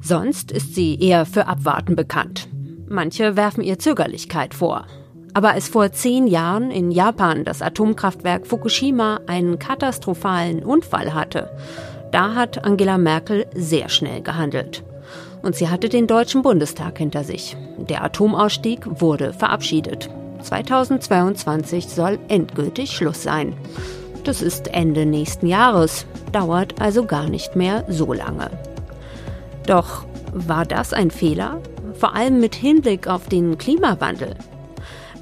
Sonst 0.00 0.52
ist 0.52 0.74
sie 0.74 0.98
eher 0.98 1.26
für 1.26 1.46
Abwarten 1.46 1.94
bekannt. 1.94 2.48
Manche 2.88 3.36
werfen 3.36 3.62
ihr 3.62 3.78
Zögerlichkeit 3.78 4.54
vor. 4.54 4.86
Aber 5.34 5.50
als 5.50 5.68
vor 5.68 5.92
zehn 5.92 6.26
Jahren 6.26 6.70
in 6.70 6.90
Japan 6.90 7.44
das 7.44 7.60
Atomkraftwerk 7.60 8.46
Fukushima 8.46 9.20
einen 9.26 9.58
katastrophalen 9.58 10.64
Unfall 10.64 11.12
hatte, 11.12 11.50
da 12.10 12.34
hat 12.34 12.64
Angela 12.64 12.96
Merkel 12.96 13.46
sehr 13.54 13.90
schnell 13.90 14.22
gehandelt. 14.22 14.82
Und 15.42 15.56
sie 15.56 15.68
hatte 15.68 15.90
den 15.90 16.06
Deutschen 16.06 16.40
Bundestag 16.40 16.96
hinter 16.96 17.22
sich. 17.22 17.56
Der 17.76 18.02
Atomausstieg 18.02 19.00
wurde 19.00 19.34
verabschiedet. 19.34 20.08
2022 20.40 21.86
soll 21.86 22.18
endgültig 22.28 22.92
Schluss 22.92 23.22
sein. 23.22 23.54
Das 24.24 24.42
ist 24.42 24.68
Ende 24.68 25.06
nächsten 25.06 25.46
Jahres, 25.46 26.06
dauert 26.32 26.80
also 26.80 27.04
gar 27.04 27.28
nicht 27.28 27.56
mehr 27.56 27.84
so 27.88 28.12
lange. 28.12 28.50
Doch 29.66 30.04
war 30.32 30.66
das 30.66 30.92
ein 30.92 31.10
Fehler? 31.10 31.60
Vor 31.94 32.14
allem 32.14 32.40
mit 32.40 32.54
Hinblick 32.54 33.08
auf 33.08 33.28
den 33.28 33.58
Klimawandel. 33.58 34.36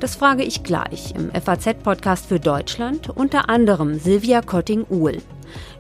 Das 0.01 0.17
frage 0.17 0.43
ich 0.43 0.63
gleich 0.63 1.15
im 1.15 1.31
FAZ-Podcast 1.31 2.27
für 2.27 2.39
Deutschland, 2.39 3.09
unter 3.09 3.49
anderem 3.49 3.99
Silvia 3.99 4.43
Kotting-Uhl. 4.43 5.23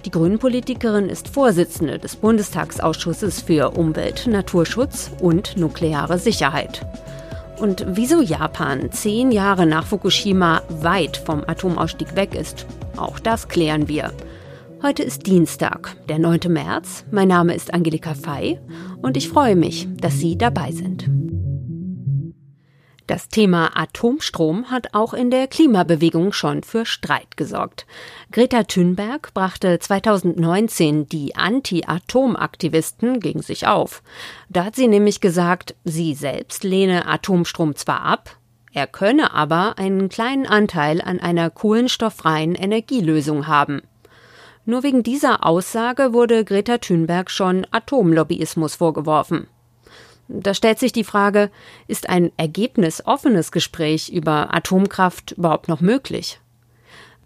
Die 0.04 0.10
Grünen-Politikerin 0.10 1.08
ist 1.08 1.28
Vorsitzende 1.28 1.98
des 1.98 2.16
Bundestagsausschusses 2.16 3.42
für 3.42 3.72
Umwelt, 3.72 4.26
Naturschutz 4.26 5.10
und 5.20 5.56
nukleare 5.56 6.18
Sicherheit. 6.18 6.86
Und 7.58 7.86
wieso 7.88 8.20
Japan 8.20 8.92
zehn 8.92 9.32
Jahre 9.32 9.66
nach 9.66 9.86
Fukushima 9.86 10.62
weit 10.68 11.16
vom 11.16 11.42
Atomausstieg 11.46 12.14
weg 12.14 12.34
ist, 12.34 12.66
auch 12.96 13.18
das 13.18 13.48
klären 13.48 13.88
wir. 13.88 14.12
Heute 14.82 15.02
ist 15.02 15.26
Dienstag, 15.26 15.96
der 16.08 16.18
9. 16.18 16.40
März. 16.48 17.04
Mein 17.10 17.28
Name 17.28 17.54
ist 17.54 17.72
Angelika 17.72 18.14
Fey 18.14 18.58
und 19.00 19.16
ich 19.16 19.28
freue 19.28 19.56
mich, 19.56 19.88
dass 20.00 20.18
Sie 20.18 20.36
dabei 20.36 20.70
sind. 20.70 21.08
Das 23.06 23.28
Thema 23.28 23.76
Atomstrom 23.76 24.70
hat 24.70 24.94
auch 24.94 25.14
in 25.14 25.30
der 25.30 25.46
Klimabewegung 25.46 26.32
schon 26.32 26.64
für 26.64 26.84
Streit 26.84 27.36
gesorgt. 27.36 27.86
Greta 28.32 28.64
Thunberg 28.64 29.32
brachte 29.32 29.78
2019 29.78 31.08
die 31.08 31.36
Anti-Atom-Aktivisten 31.36 33.20
gegen 33.20 33.42
sich 33.42 33.68
auf. 33.68 34.02
Da 34.48 34.64
hat 34.64 34.74
sie 34.74 34.88
nämlich 34.88 35.20
gesagt, 35.20 35.76
sie 35.84 36.14
selbst 36.14 36.64
lehne 36.64 37.06
Atomstrom 37.06 37.76
zwar 37.76 38.00
ab, 38.02 38.36
er 38.76 38.86
könne 38.86 39.32
aber 39.32 39.78
einen 39.78 40.10
kleinen 40.10 40.46
Anteil 40.46 41.00
an 41.00 41.18
einer 41.18 41.48
kohlenstofffreien 41.48 42.54
Energielösung 42.54 43.46
haben. 43.46 43.80
Nur 44.66 44.82
wegen 44.82 45.02
dieser 45.02 45.46
Aussage 45.46 46.12
wurde 46.12 46.44
Greta 46.44 46.76
Thunberg 46.76 47.30
schon 47.30 47.66
Atomlobbyismus 47.70 48.74
vorgeworfen. 48.74 49.46
Da 50.28 50.54
stellt 50.54 50.78
sich 50.78 50.92
die 50.92 51.04
Frage, 51.04 51.50
ist 51.86 52.08
ein 52.08 52.32
ergebnisoffenes 52.36 53.52
Gespräch 53.52 54.10
über 54.10 54.52
Atomkraft 54.54 55.32
überhaupt 55.32 55.68
noch 55.68 55.80
möglich? 55.80 56.40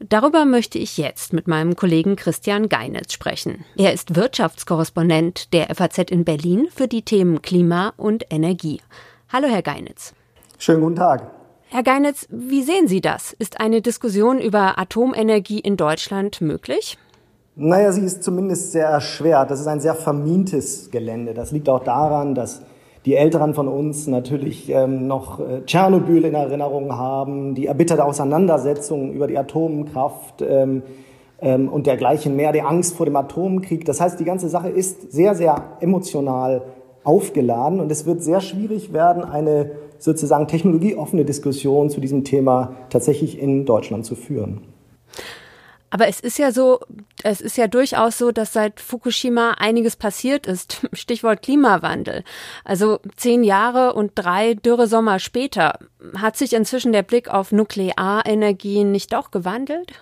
Darüber 0.01 0.47
möchte 0.47 0.79
ich 0.79 0.97
jetzt 0.97 1.35
mit 1.35 1.47
meinem 1.47 1.77
Kollegen 1.77 2.17
Christian 2.17 2.71
Geinitz 2.71 3.13
sprechen. 3.13 3.65
Er 3.77 3.93
ist 3.93 4.17
Wirtschaftskorrespondent 4.17 5.53
der 5.53 5.75
FAZ 5.75 6.11
in 6.11 6.25
Berlin 6.25 6.69
für 6.75 6.89
die 6.89 7.03
Themen 7.03 7.43
Klima 7.43 7.93
und 7.99 8.25
Energie. 8.31 8.81
Hallo, 9.31 9.47
Herr 9.49 9.63
Geinitz. 9.63 10.15
Schönen 10.59 10.81
guten 10.81 10.97
Tag. 10.97 11.31
Herr 11.69 11.83
Geinitz, 11.83 12.27
wie 12.31 12.63
sehen 12.63 12.89
Sie 12.89 13.01
das? 13.01 13.35
Ist 13.35 13.61
eine 13.61 13.83
Diskussion 13.83 14.41
über 14.41 14.79
Atomenergie 14.79 15.61
in 15.61 15.77
Deutschland 15.77 16.41
möglich? 16.41 16.99
Naja, 17.55 17.93
sie 17.93 18.01
ist 18.03 18.25
zumindest 18.25 18.73
sehr 18.73 18.87
erschwert. 18.87 19.51
Das 19.51 19.61
ist 19.61 19.67
ein 19.67 19.81
sehr 19.81 19.95
vermintes 19.95 20.91
Gelände. 20.91 21.35
Das 21.35 21.53
liegt 21.53 21.69
auch 21.69 21.85
daran, 21.85 22.35
dass 22.35 22.63
die 23.07 23.15
Älteren 23.15 23.55
von 23.55 23.69
uns 23.69 24.07
natürlich 24.07 24.69
ähm, 24.71 25.07
noch 25.07 25.41
äh, 25.41 25.65
Tschernobyl 25.65 26.25
in 26.25 26.35
Erinnerung 26.35 26.97
haben, 26.97 27.55
die 27.55 27.67
erbitterte 27.67 28.05
Auseinandersetzung 28.05 29.13
über 29.13 29.27
die 29.27 29.39
Atomkraft 29.39 30.43
ähm, 30.43 30.83
ähm, 31.41 31.69
und 31.69 31.87
dergleichen 31.87 32.37
mehr, 32.37 32.53
die 32.53 32.61
Angst 32.63 32.97
vor 32.97 33.07
dem 33.07 33.17
Atomkrieg. 33.17 33.85
Das 33.87 34.01
heißt, 34.01 34.21
die 34.21 34.25
ganze 34.25 34.49
Sache 34.49 34.69
ist 34.69 35.13
sehr, 35.13 35.35
sehr 35.35 35.79
emotional 35.81 36.63
aufgeladen 37.03 37.81
und 37.81 37.91
es 37.91 38.05
wird 38.05 38.23
sehr 38.23 38.43
schwierig 38.43 38.93
werden, 38.93 39.25
eine 39.25 39.71
sozusagen 39.99 40.47
technologieoffene 40.49 41.25
Diskussion 41.25 41.89
zu 41.89 42.01
diesem 42.01 42.25
Thema 42.25 42.75
tatsächlich 42.91 43.41
in 43.41 43.65
Deutschland 43.65 44.05
zu 44.05 44.15
führen. 44.15 44.70
Aber 45.91 46.07
es 46.07 46.21
ist 46.21 46.39
ja 46.39 46.53
so, 46.53 46.79
es 47.25 47.41
ist 47.41 47.57
ja 47.57 47.67
durchaus 47.67 48.17
so, 48.17 48.31
dass 48.31 48.53
seit 48.53 48.79
Fukushima 48.79 49.57
einiges 49.59 49.97
passiert 49.97 50.47
ist. 50.47 50.87
Stichwort 50.93 51.43
Klimawandel. 51.43 52.23
Also 52.65 52.99
zehn 53.17 53.43
Jahre 53.43 53.95
und 53.95 54.13
drei 54.15 54.55
Dürresommer 54.55 55.19
später. 55.19 55.79
Hat 56.17 56.37
sich 56.37 56.53
inzwischen 56.53 56.93
der 56.93 57.03
Blick 57.03 57.29
auf 57.29 57.51
Nuklearenergien 57.51 58.93
nicht 58.93 59.13
doch 59.13 59.33
gewandelt? 59.33 59.93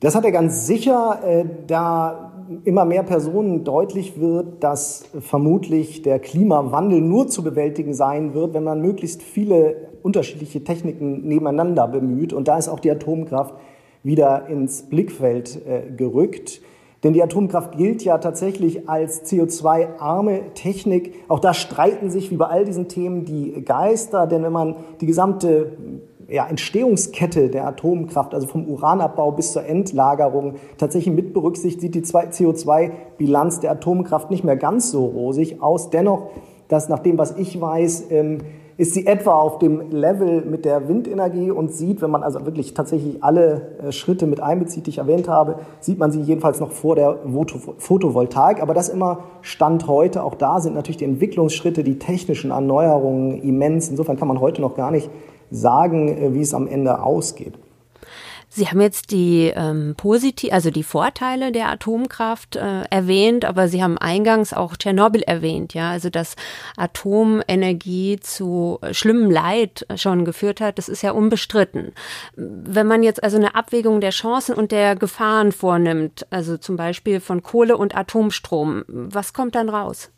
Das 0.00 0.14
hat 0.14 0.26
er 0.26 0.32
ganz 0.32 0.66
sicher, 0.66 1.20
äh, 1.24 1.46
da 1.66 2.32
immer 2.64 2.84
mehr 2.84 3.02
Personen 3.02 3.64
deutlich 3.64 4.20
wird, 4.20 4.62
dass 4.62 5.06
vermutlich 5.20 6.02
der 6.02 6.18
Klimawandel 6.18 7.00
nur 7.00 7.28
zu 7.28 7.42
bewältigen 7.42 7.94
sein 7.94 8.34
wird, 8.34 8.52
wenn 8.52 8.64
man 8.64 8.82
möglichst 8.82 9.22
viele 9.22 9.88
unterschiedliche 10.02 10.62
Techniken 10.62 11.26
nebeneinander 11.26 11.88
bemüht. 11.88 12.34
Und 12.34 12.48
da 12.48 12.58
ist 12.58 12.68
auch 12.68 12.80
die 12.80 12.90
Atomkraft 12.90 13.54
wieder 14.04 14.46
ins 14.48 14.82
Blickfeld 14.82 15.60
äh, 15.66 15.90
gerückt. 15.90 16.60
Denn 17.02 17.12
die 17.12 17.22
Atomkraft 17.22 17.76
gilt 17.76 18.02
ja 18.02 18.16
tatsächlich 18.18 18.88
als 18.88 19.30
CO2-arme 19.30 20.54
Technik. 20.54 21.14
Auch 21.28 21.40
da 21.40 21.52
streiten 21.52 22.08
sich 22.08 22.30
wie 22.30 22.36
bei 22.36 22.46
all 22.46 22.64
diesen 22.64 22.88
Themen 22.88 23.24
die 23.24 23.62
Geister. 23.64 24.26
Denn 24.26 24.42
wenn 24.42 24.52
man 24.52 24.76
die 25.00 25.06
gesamte 25.06 25.72
ja, 26.28 26.46
Entstehungskette 26.46 27.50
der 27.50 27.66
Atomkraft, 27.66 28.32
also 28.32 28.46
vom 28.46 28.66
Uranabbau 28.66 29.32
bis 29.32 29.52
zur 29.52 29.66
Endlagerung, 29.66 30.54
tatsächlich 30.78 31.14
mit 31.14 31.34
berücksichtigt, 31.34 31.80
sieht 31.82 31.94
die 31.94 32.02
CO2-Bilanz 32.02 33.60
der 33.60 33.72
Atomkraft 33.72 34.30
nicht 34.30 34.44
mehr 34.44 34.56
ganz 34.56 34.90
so 34.90 35.04
rosig 35.04 35.60
aus. 35.62 35.90
Dennoch, 35.90 36.30
dass 36.68 36.88
nach 36.88 37.00
dem, 37.00 37.18
was 37.18 37.36
ich 37.36 37.60
weiß, 37.60 38.06
ähm, 38.10 38.38
ist 38.76 38.94
sie 38.94 39.06
etwa 39.06 39.32
auf 39.34 39.58
dem 39.58 39.90
Level 39.90 40.44
mit 40.44 40.64
der 40.64 40.88
Windenergie 40.88 41.50
und 41.50 41.72
sieht, 41.72 42.02
wenn 42.02 42.10
man 42.10 42.22
also 42.22 42.44
wirklich 42.44 42.74
tatsächlich 42.74 43.22
alle 43.22 43.78
äh, 43.78 43.92
Schritte 43.92 44.26
mit 44.26 44.40
einbezieht, 44.40 44.86
die 44.86 44.90
ich 44.90 44.98
erwähnt 44.98 45.28
habe, 45.28 45.60
sieht 45.80 45.98
man 45.98 46.10
sie 46.10 46.20
jedenfalls 46.20 46.60
noch 46.60 46.72
vor 46.72 46.96
der 46.96 47.18
Photovoltaik. 47.78 48.60
Aber 48.60 48.74
das 48.74 48.88
immer 48.88 49.24
Stand 49.42 49.86
heute. 49.86 50.24
Auch 50.24 50.34
da 50.34 50.60
sind 50.60 50.74
natürlich 50.74 50.96
die 50.96 51.04
Entwicklungsschritte, 51.04 51.84
die 51.84 51.98
technischen 51.98 52.50
Erneuerungen 52.50 53.40
immens. 53.42 53.88
Insofern 53.88 54.16
kann 54.16 54.28
man 54.28 54.40
heute 54.40 54.60
noch 54.60 54.74
gar 54.74 54.90
nicht 54.90 55.08
sagen, 55.50 56.08
äh, 56.08 56.34
wie 56.34 56.40
es 56.40 56.52
am 56.52 56.66
Ende 56.66 57.02
ausgeht. 57.02 57.54
Sie 58.56 58.68
haben 58.68 58.80
jetzt 58.80 59.10
die 59.10 59.52
ähm, 59.52 59.94
positiv, 59.96 60.52
also 60.52 60.70
die 60.70 60.84
Vorteile 60.84 61.50
der 61.50 61.70
Atomkraft 61.70 62.54
äh, 62.54 62.82
erwähnt, 62.88 63.44
aber 63.44 63.66
Sie 63.66 63.82
haben 63.82 63.98
eingangs 63.98 64.52
auch 64.52 64.76
Tschernobyl 64.76 65.22
erwähnt, 65.22 65.74
ja, 65.74 65.90
also 65.90 66.08
dass 66.08 66.36
Atomenergie 66.76 68.20
zu 68.20 68.78
schlimmem 68.92 69.28
Leid 69.28 69.84
schon 69.96 70.24
geführt 70.24 70.60
hat, 70.60 70.78
das 70.78 70.88
ist 70.88 71.02
ja 71.02 71.10
unbestritten. 71.10 71.94
Wenn 72.36 72.86
man 72.86 73.02
jetzt 73.02 73.24
also 73.24 73.38
eine 73.38 73.56
Abwägung 73.56 74.00
der 74.00 74.10
Chancen 74.10 74.54
und 74.54 74.70
der 74.70 74.94
Gefahren 74.94 75.50
vornimmt, 75.50 76.24
also 76.30 76.56
zum 76.56 76.76
Beispiel 76.76 77.18
von 77.18 77.42
Kohle 77.42 77.76
und 77.76 77.96
Atomstrom, 77.96 78.84
was 78.86 79.32
kommt 79.32 79.56
dann 79.56 79.68
raus? 79.68 80.12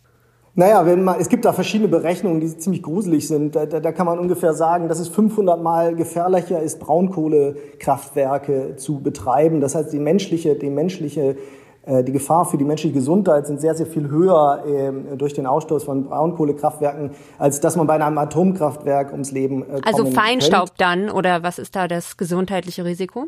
Naja, 0.59 0.87
wenn 0.87 1.05
man, 1.05 1.21
es 1.21 1.28
gibt 1.28 1.44
da 1.44 1.53
verschiedene 1.53 1.89
Berechnungen, 1.89 2.41
die 2.41 2.56
ziemlich 2.56 2.83
gruselig 2.83 3.28
sind. 3.28 3.55
Da, 3.55 3.67
da, 3.67 3.78
da 3.78 3.93
kann 3.93 4.06
man 4.06 4.19
ungefähr 4.19 4.55
sagen, 4.55 4.89
dass 4.89 4.99
es 4.99 5.09
500 5.09 5.62
Mal 5.62 5.94
gefährlicher 5.94 6.61
ist, 6.61 6.81
Braunkohlekraftwerke 6.81 8.77
zu 8.77 9.00
betreiben. 9.00 9.61
Das 9.61 9.75
heißt, 9.75 9.93
die 9.93 9.99
menschliche, 9.99 10.55
die 10.55 10.71
menschliche 10.71 11.37
äh, 11.87 12.03
die 12.03 12.12
Gefahr 12.12 12.45
für 12.45 12.56
die 12.56 12.65
menschliche 12.65 12.95
Gesundheit 12.95 13.47
sind 13.47 13.60
sehr, 13.60 13.75
sehr 13.75 13.86
viel 13.86 14.09
höher 14.09 14.65
äh, 14.66 15.16
durch 15.16 15.34
den 15.34 15.47
Ausstoß 15.47 15.84
von 15.84 16.04
Braunkohlekraftwerken, 16.04 17.10
als 17.39 17.60
dass 17.60 17.77
man 17.77 17.86
bei 17.86 17.95
einem 17.95 18.19
Atomkraftwerk 18.19 19.13
ums 19.13 19.33
Leben 19.33 19.63
äh, 19.63 19.80
Also 19.84 20.07
Feinstaub 20.07 20.71
könnte. 20.71 20.78
dann 20.78 21.10
oder 21.10 21.42
was 21.42 21.59
ist 21.59 21.77
da 21.77 21.86
das 21.86 22.16
gesundheitliche 22.16 22.84
Risiko? 22.84 23.27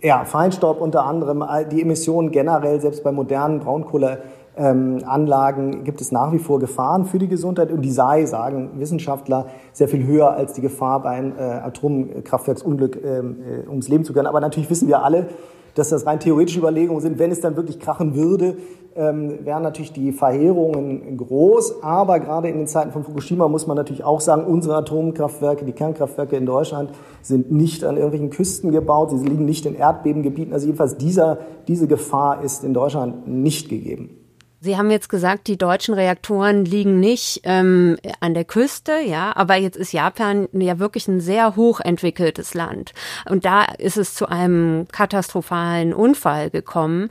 Ja, 0.00 0.24
Feinstaub 0.24 0.80
unter 0.80 1.04
anderem, 1.04 1.44
die 1.72 1.82
Emissionen 1.82 2.30
generell, 2.30 2.80
selbst 2.80 3.02
bei 3.02 3.10
modernen 3.10 3.58
Braunkohle 3.58 4.22
ähm, 4.58 5.02
Anlagen 5.06 5.84
gibt 5.84 6.00
es 6.00 6.12
nach 6.12 6.32
wie 6.32 6.38
vor 6.38 6.58
Gefahren 6.58 7.04
für 7.04 7.18
die 7.18 7.28
Gesundheit 7.28 7.70
und 7.70 7.82
die 7.82 7.90
sei, 7.90 8.26
sagen 8.26 8.72
Wissenschaftler, 8.78 9.46
sehr 9.72 9.88
viel 9.88 10.04
höher 10.04 10.32
als 10.32 10.52
die 10.52 10.60
Gefahr 10.60 11.00
bei 11.02 11.10
einem 11.10 11.32
äh, 11.38 11.42
Atomkraftwerksunglück 11.42 12.98
ähm, 13.02 13.36
äh, 13.40 13.68
ums 13.68 13.88
Leben 13.88 14.04
zu 14.04 14.12
gehen. 14.12 14.26
Aber 14.26 14.40
natürlich 14.40 14.68
wissen 14.68 14.88
wir 14.88 15.04
alle, 15.04 15.28
dass 15.74 15.90
das 15.90 16.06
rein 16.06 16.18
theoretische 16.18 16.58
Überlegungen 16.58 17.00
sind, 17.00 17.20
wenn 17.20 17.30
es 17.30 17.40
dann 17.40 17.56
wirklich 17.56 17.78
krachen 17.78 18.16
würde, 18.16 18.56
ähm, 18.96 19.44
wären 19.44 19.62
natürlich 19.62 19.92
die 19.92 20.10
Verheerungen 20.10 21.16
groß. 21.16 21.84
Aber 21.84 22.18
gerade 22.18 22.48
in 22.48 22.58
den 22.58 22.66
Zeiten 22.66 22.90
von 22.90 23.04
Fukushima 23.04 23.46
muss 23.46 23.68
man 23.68 23.76
natürlich 23.76 24.02
auch 24.02 24.20
sagen, 24.20 24.44
unsere 24.44 24.74
Atomkraftwerke, 24.74 25.64
die 25.64 25.72
Kernkraftwerke 25.72 26.36
in 26.36 26.46
Deutschland 26.46 26.90
sind 27.22 27.52
nicht 27.52 27.84
an 27.84 27.94
irgendwelchen 27.96 28.30
Küsten 28.30 28.72
gebaut, 28.72 29.10
sie 29.10 29.24
liegen 29.24 29.44
nicht 29.44 29.66
in 29.66 29.76
Erdbebengebieten. 29.76 30.52
Also 30.52 30.66
jedenfalls 30.66 30.96
dieser, 30.96 31.38
diese 31.68 31.86
Gefahr 31.86 32.42
ist 32.42 32.64
in 32.64 32.74
Deutschland 32.74 33.28
nicht 33.28 33.68
gegeben. 33.68 34.17
Sie 34.60 34.76
haben 34.76 34.90
jetzt 34.90 35.08
gesagt, 35.08 35.46
die 35.46 35.56
deutschen 35.56 35.94
Reaktoren 35.94 36.64
liegen 36.64 36.98
nicht 36.98 37.42
ähm, 37.44 37.96
an 38.18 38.34
der 38.34 38.44
Küste, 38.44 38.92
ja, 39.06 39.32
aber 39.36 39.54
jetzt 39.54 39.76
ist 39.76 39.92
Japan 39.92 40.48
ja 40.52 40.80
wirklich 40.80 41.06
ein 41.06 41.20
sehr 41.20 41.54
hochentwickeltes 41.54 42.54
Land. 42.54 42.92
Und 43.30 43.44
da 43.44 43.62
ist 43.78 43.96
es 43.96 44.14
zu 44.14 44.26
einem 44.26 44.86
katastrophalen 44.90 45.94
Unfall 45.94 46.50
gekommen. 46.50 47.10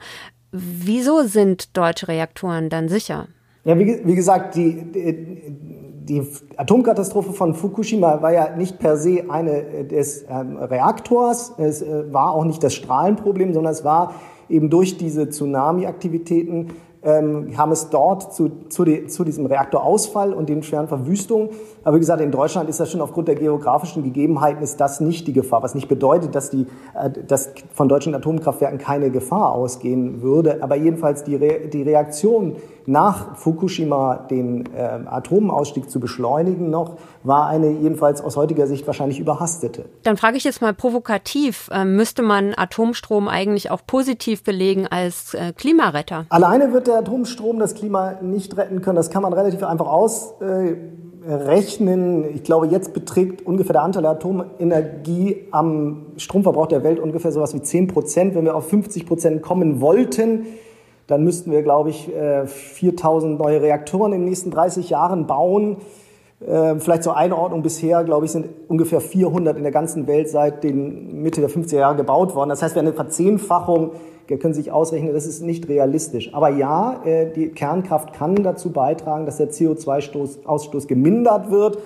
Wieso 0.51 1.23
sind 1.23 1.77
deutsche 1.77 2.09
Reaktoren 2.09 2.69
dann 2.69 2.89
sicher? 2.89 3.27
Ja, 3.63 3.79
wie, 3.79 4.01
wie 4.03 4.15
gesagt, 4.15 4.55
die, 4.55 4.83
die, 4.91 5.53
die, 6.03 6.27
Atomkatastrophe 6.57 7.31
von 7.31 7.53
Fukushima 7.53 8.21
war 8.21 8.33
ja 8.33 8.55
nicht 8.55 8.79
per 8.79 8.97
se 8.97 9.25
eine 9.29 9.85
des 9.85 10.25
ähm, 10.29 10.57
Reaktors, 10.57 11.53
es 11.57 11.81
äh, 11.81 12.13
war 12.13 12.31
auch 12.31 12.45
nicht 12.45 12.63
das 12.63 12.73
Strahlenproblem, 12.73 13.53
sondern 13.53 13.73
es 13.73 13.83
war 13.83 14.15
eben 14.49 14.69
durch 14.69 14.97
diese 14.97 15.29
Tsunami-Aktivitäten 15.29 16.69
ähm, 17.07 17.51
kam 17.55 17.71
es 17.71 17.89
dort 17.89 18.33
zu, 18.33 18.51
zu, 18.67 18.83
die, 18.83 19.07
zu, 19.07 19.23
diesem 19.23 19.45
Reaktorausfall 19.45 20.33
und 20.33 20.49
den 20.49 20.61
schweren 20.61 20.89
Verwüstungen. 20.89 21.49
Aber 21.85 21.95
wie 21.95 22.01
gesagt, 22.01 22.21
in 22.21 22.31
Deutschland 22.31 22.69
ist 22.69 22.81
das 22.81 22.91
schon 22.91 22.99
aufgrund 22.99 23.29
der 23.29 23.35
geografischen 23.35 24.03
Gegebenheiten 24.03 24.61
ist 24.61 24.81
das 24.81 24.99
nicht 24.99 25.25
die 25.25 25.31
Gefahr, 25.31 25.63
was 25.63 25.73
nicht 25.73 25.87
bedeutet, 25.87 26.35
dass, 26.35 26.49
die, 26.49 26.67
äh, 26.93 27.09
dass 27.09 27.51
von 27.73 27.87
deutschen 27.87 28.13
Atomkraftwerken 28.13 28.77
keine 28.77 29.09
Gefahr 29.09 29.53
ausgehen 29.53 30.21
würde. 30.21 30.61
Aber 30.61 30.75
jedenfalls 30.75 31.23
die, 31.23 31.35
Re 31.35 31.69
die 31.71 31.83
Reaktion 31.83 32.57
nach 32.87 33.35
Fukushima 33.35 34.15
den 34.29 34.65
äh, 34.73 34.79
Atomausstieg 35.05 35.89
zu 35.89 35.99
beschleunigen 35.99 36.69
noch, 36.69 36.97
war 37.23 37.47
eine 37.47 37.69
jedenfalls 37.69 38.21
aus 38.21 38.37
heutiger 38.37 38.65
Sicht 38.65 38.87
wahrscheinlich 38.87 39.19
überhastete. 39.19 39.85
Dann 40.03 40.15
frage 40.15 40.37
ich 40.37 40.45
jetzt 40.45 40.61
mal 40.61 40.73
provokativ, 40.73 41.69
äh, 41.71 41.83
müsste 41.83 42.21
man 42.21 42.53
Atomstrom 42.55 43.27
eigentlich 43.27 43.71
auch 43.71 43.81
positiv 43.85 44.43
belegen 44.43 44.87
als 44.87 45.33
äh, 45.33 45.51
Klimaretter? 45.51 46.25
Alleine 46.29 46.71
wird 46.71 46.87
Atomstrom 46.99 47.59
das 47.59 47.75
Klima 47.75 48.13
nicht 48.21 48.57
retten 48.57 48.81
können. 48.81 48.95
Das 48.95 49.09
kann 49.09 49.23
man 49.23 49.33
relativ 49.33 49.63
einfach 49.63 49.87
ausrechnen. 49.87 52.25
ich 52.33 52.43
glaube, 52.43 52.67
jetzt 52.67 52.93
beträgt 52.93 53.45
ungefähr 53.45 53.73
der 53.73 53.83
Anteil 53.83 54.03
der 54.03 54.11
Atomenergie 54.11 55.47
am 55.51 56.07
Stromverbrauch 56.17 56.67
der 56.67 56.83
Welt 56.83 56.99
ungefähr 56.99 57.31
sowas 57.31 57.53
wie 57.53 57.61
10 57.61 57.87
Prozent. 57.87 58.35
Wenn 58.35 58.45
wir 58.45 58.55
auf 58.55 58.69
50 58.69 59.05
Prozent 59.05 59.41
kommen 59.41 59.81
wollten, 59.81 60.45
dann 61.07 61.23
müssten 61.23 61.51
wir, 61.51 61.63
glaube 61.63 61.89
ich, 61.89 62.09
4000 62.45 63.39
äh, 63.39 63.43
neue 63.43 63.61
Reaktoren 63.61 64.13
in 64.13 64.21
den 64.21 64.29
nächsten 64.29 64.51
30 64.51 64.89
Jahren 64.89 65.25
bauen. 65.25 65.77
Äh, 66.39 66.75
vielleicht 66.79 67.03
zur 67.03 67.17
Einordnung 67.17 67.63
bisher, 67.63 68.03
glaube 68.03 68.25
ich, 68.25 68.31
sind 68.31 68.47
ungefähr 68.67 69.01
400 69.01 69.57
in 69.57 69.63
der 69.63 69.71
ganzen 69.71 70.05
Welt 70.05 70.29
seit 70.29 70.63
den 70.63 71.21
Mitte 71.23 71.41
der 71.41 71.49
50er 71.49 71.77
Jahre 71.77 71.95
gebaut 71.95 72.35
worden. 72.35 72.49
Das 72.49 72.61
heißt, 72.61 72.75
wir 72.75 72.81
haben 72.81 72.87
eine 72.87 72.95
Verzehnfachung, 72.95 73.91
ihr 74.29 74.37
könnt 74.37 74.55
sich 74.55 74.71
ausrechnen, 74.71 75.13
das 75.13 75.25
ist 75.25 75.41
nicht 75.41 75.67
realistisch. 75.67 76.33
Aber 76.33 76.49
ja, 76.49 77.01
äh, 77.05 77.31
die 77.31 77.49
Kernkraft 77.49 78.13
kann 78.13 78.35
dazu 78.43 78.71
beitragen, 78.71 79.25
dass 79.25 79.37
der 79.37 79.49
CO2-Ausstoß 79.49 80.87
gemindert 80.87 81.49
wird. 81.49 81.79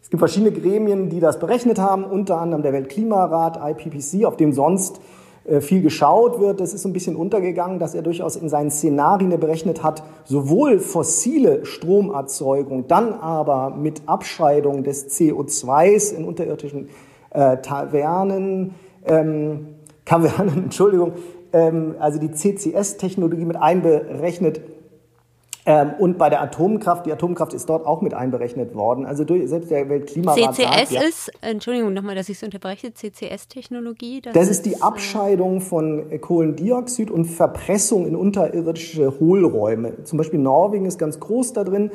Es 0.00 0.10
gibt 0.10 0.20
verschiedene 0.20 0.52
Gremien, 0.52 1.10
die 1.10 1.18
das 1.18 1.40
berechnet 1.40 1.80
haben, 1.80 2.04
unter 2.04 2.40
anderem 2.40 2.62
der 2.62 2.72
Weltklimarat, 2.72 3.58
IPPC, 3.62 4.24
auf 4.26 4.36
dem 4.36 4.52
sonst 4.52 5.00
viel 5.60 5.82
geschaut 5.82 6.40
wird. 6.40 6.60
Das 6.60 6.74
ist 6.74 6.84
ein 6.84 6.92
bisschen 6.92 7.16
untergegangen, 7.16 7.78
dass 7.78 7.94
er 7.94 8.02
durchaus 8.02 8.36
in 8.36 8.48
seinen 8.48 8.70
Szenarien 8.70 9.30
berechnet 9.40 9.82
hat, 9.82 10.02
sowohl 10.24 10.78
fossile 10.78 11.64
Stromerzeugung, 11.64 12.86
dann 12.86 13.14
aber 13.14 13.70
mit 13.70 14.02
Abscheidung 14.06 14.84
des 14.84 15.08
CO2s 15.10 16.14
in 16.14 16.24
unterirdischen 16.24 16.88
äh, 17.30 17.58
Tavernen, 17.58 18.74
ähm, 19.06 19.68
Kavernen, 20.04 20.64
Entschuldigung, 20.64 21.12
ähm, 21.52 21.94
also 21.98 22.18
die 22.18 22.30
CCS-Technologie 22.30 23.44
mit 23.44 23.56
einberechnet 23.56 24.60
ähm, 25.68 25.92
und 25.98 26.16
bei 26.16 26.30
der 26.30 26.40
Atomkraft, 26.40 27.04
die 27.04 27.12
Atomkraft 27.12 27.52
ist 27.52 27.68
dort 27.68 27.84
auch 27.84 28.00
mit 28.00 28.14
einberechnet 28.14 28.74
worden. 28.74 29.04
Also 29.04 29.24
durch, 29.24 29.46
selbst 29.50 29.70
der 29.70 29.86
Weltklimarat 29.90 30.54
CCS 30.54 30.56
sagt, 30.56 30.90
ja, 30.92 31.02
ist, 31.02 31.30
Entschuldigung 31.42 31.92
nochmal, 31.92 32.14
dass 32.14 32.30
ich 32.30 32.38
es 32.38 32.42
unterbreche, 32.42 32.94
CCS-Technologie? 32.94 34.22
Das, 34.22 34.32
das, 34.32 34.48
ist 34.48 34.64
die 34.64 34.72
äh, 34.72 34.80
Abscheidung 34.80 35.60
von 35.60 36.06
Kohlendioxid 36.22 37.10
und 37.10 37.26
Verpressung 37.26 38.06
in 38.06 38.16
unterirdische 38.16 39.20
Hohlräume. 39.20 40.04
Zum 40.04 40.16
Beispiel 40.16 40.40
Norwegen 40.40 40.86
ist 40.86 40.98
ganz 40.98 41.20
groß 41.20 41.52
da 41.52 41.64
drin. 41.64 41.90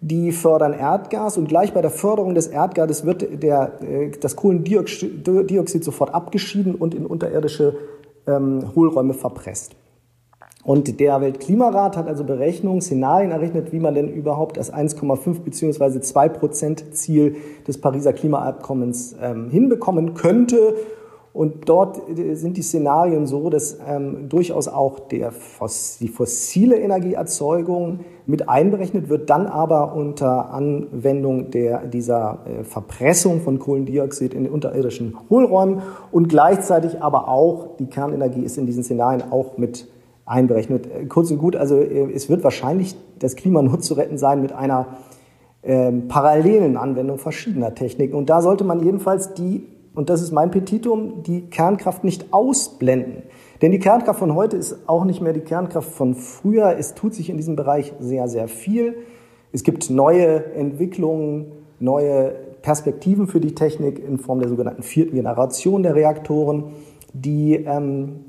Die 0.00 0.32
fördern 0.32 0.72
Erdgas 0.72 1.38
und 1.38 1.46
gleich 1.46 1.72
bei 1.72 1.82
der 1.82 1.92
Förderung 1.92 2.34
des 2.34 2.48
Erdgases 2.48 3.06
wird 3.06 3.40
der, 3.40 3.80
äh, 3.82 4.10
das 4.20 4.34
Kohlendioxid 4.34 5.84
sofort 5.84 6.12
abgeschieden 6.12 6.74
und 6.74 6.92
in 6.92 7.06
unterirdische 7.06 7.76
ähm, 8.26 8.74
Hohlräume 8.74 9.14
verpresst. 9.14 9.76
Und 10.66 10.98
der 10.98 11.20
Weltklimarat 11.20 11.96
hat 11.96 12.08
also 12.08 12.24
Berechnungen, 12.24 12.80
Szenarien 12.80 13.30
errechnet, 13.30 13.72
wie 13.72 13.78
man 13.78 13.94
denn 13.94 14.08
überhaupt 14.08 14.56
das 14.56 14.74
1,5 14.74 15.42
bzw. 15.44 16.00
2 16.00 16.28
Prozent 16.28 16.84
Ziel 16.92 17.36
des 17.68 17.80
Pariser 17.80 18.12
Klimaabkommens 18.12 19.14
ähm, 19.22 19.48
hinbekommen 19.48 20.14
könnte. 20.14 20.74
Und 21.32 21.68
dort 21.68 22.08
äh, 22.18 22.34
sind 22.34 22.56
die 22.56 22.62
Szenarien 22.62 23.28
so, 23.28 23.48
dass 23.48 23.78
ähm, 23.86 24.28
durchaus 24.28 24.66
auch 24.66 24.98
der, 24.98 25.32
die 26.00 26.08
fossile 26.08 26.80
Energieerzeugung 26.80 28.00
mit 28.26 28.48
einberechnet 28.48 29.08
wird, 29.08 29.30
dann 29.30 29.46
aber 29.46 29.94
unter 29.94 30.50
Anwendung 30.50 31.52
der, 31.52 31.86
dieser 31.86 32.40
äh, 32.44 32.64
Verpressung 32.64 33.40
von 33.40 33.60
Kohlendioxid 33.60 34.34
in 34.34 34.42
den 34.42 34.52
unterirdischen 34.52 35.16
Hohlräumen 35.30 35.82
und 36.10 36.28
gleichzeitig 36.28 37.02
aber 37.02 37.28
auch 37.28 37.76
die 37.78 37.86
Kernenergie 37.86 38.42
ist 38.42 38.58
in 38.58 38.66
diesen 38.66 38.82
Szenarien 38.82 39.22
auch 39.30 39.58
mit 39.58 39.86
einberechnet. 40.26 40.86
Äh, 40.86 41.06
kurz 41.06 41.30
und 41.30 41.38
gut, 41.38 41.56
also 41.56 41.76
äh, 41.76 42.12
es 42.12 42.28
wird 42.28 42.44
wahrscheinlich 42.44 42.96
das 43.18 43.36
Klima 43.36 43.62
nur 43.62 43.80
zu 43.80 43.94
retten 43.94 44.18
sein 44.18 44.42
mit 44.42 44.52
einer 44.52 44.98
ähm, 45.62 46.08
parallelen 46.08 46.76
Anwendung 46.76 47.18
verschiedener 47.18 47.74
Techniken. 47.74 48.14
Und 48.14 48.28
da 48.28 48.42
sollte 48.42 48.64
man 48.64 48.84
jedenfalls 48.84 49.34
die, 49.34 49.66
und 49.94 50.10
das 50.10 50.20
ist 50.20 50.32
mein 50.32 50.50
Petitum, 50.50 51.22
die 51.22 51.42
Kernkraft 51.42 52.04
nicht 52.04 52.32
ausblenden. 52.32 53.22
Denn 53.62 53.72
die 53.72 53.78
Kernkraft 53.78 54.18
von 54.18 54.34
heute 54.34 54.56
ist 54.56 54.76
auch 54.86 55.04
nicht 55.04 55.22
mehr 55.22 55.32
die 55.32 55.40
Kernkraft 55.40 55.90
von 55.90 56.14
früher. 56.14 56.76
Es 56.78 56.94
tut 56.94 57.14
sich 57.14 57.30
in 57.30 57.38
diesem 57.38 57.56
Bereich 57.56 57.94
sehr, 58.00 58.28
sehr 58.28 58.48
viel. 58.48 58.96
Es 59.52 59.62
gibt 59.62 59.88
neue 59.88 60.52
Entwicklungen, 60.54 61.52
neue 61.80 62.34
Perspektiven 62.60 63.26
für 63.26 63.40
die 63.40 63.54
Technik 63.54 63.98
in 64.06 64.18
Form 64.18 64.40
der 64.40 64.48
sogenannten 64.48 64.82
vierten 64.82 65.14
Generation 65.14 65.82
der 65.82 65.94
Reaktoren, 65.94 66.64
die 67.12 67.54
ähm, 67.54 68.24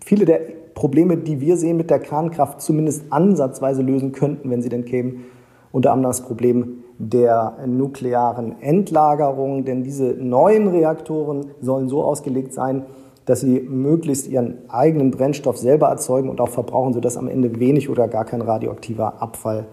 viele 0.00 0.24
der 0.24 0.40
Probleme, 0.74 1.16
die 1.16 1.40
wir 1.40 1.56
sehen 1.56 1.76
mit 1.76 1.90
der 1.90 1.98
Kernkraft, 1.98 2.60
zumindest 2.60 3.04
ansatzweise 3.10 3.82
lösen 3.82 4.12
könnten, 4.12 4.50
wenn 4.50 4.62
sie 4.62 4.68
denn 4.68 4.84
kämen. 4.84 5.24
Unter 5.70 5.92
anderem 5.92 6.10
das 6.10 6.22
Problem 6.22 6.82
der 6.98 7.56
nuklearen 7.66 8.60
Endlagerung, 8.60 9.64
denn 9.64 9.82
diese 9.82 10.14
neuen 10.18 10.68
Reaktoren 10.68 11.46
sollen 11.60 11.88
so 11.88 12.02
ausgelegt 12.02 12.52
sein, 12.52 12.84
dass 13.24 13.40
sie 13.40 13.60
möglichst 13.60 14.28
ihren 14.28 14.58
eigenen 14.68 15.10
Brennstoff 15.10 15.56
selber 15.56 15.88
erzeugen 15.88 16.28
und 16.28 16.40
auch 16.40 16.48
verbrauchen, 16.48 16.92
sodass 16.92 17.16
am 17.16 17.28
Ende 17.28 17.58
wenig 17.58 17.88
oder 17.88 18.08
gar 18.08 18.24
kein 18.24 18.42
radioaktiver 18.42 19.22
Abfall 19.22 19.66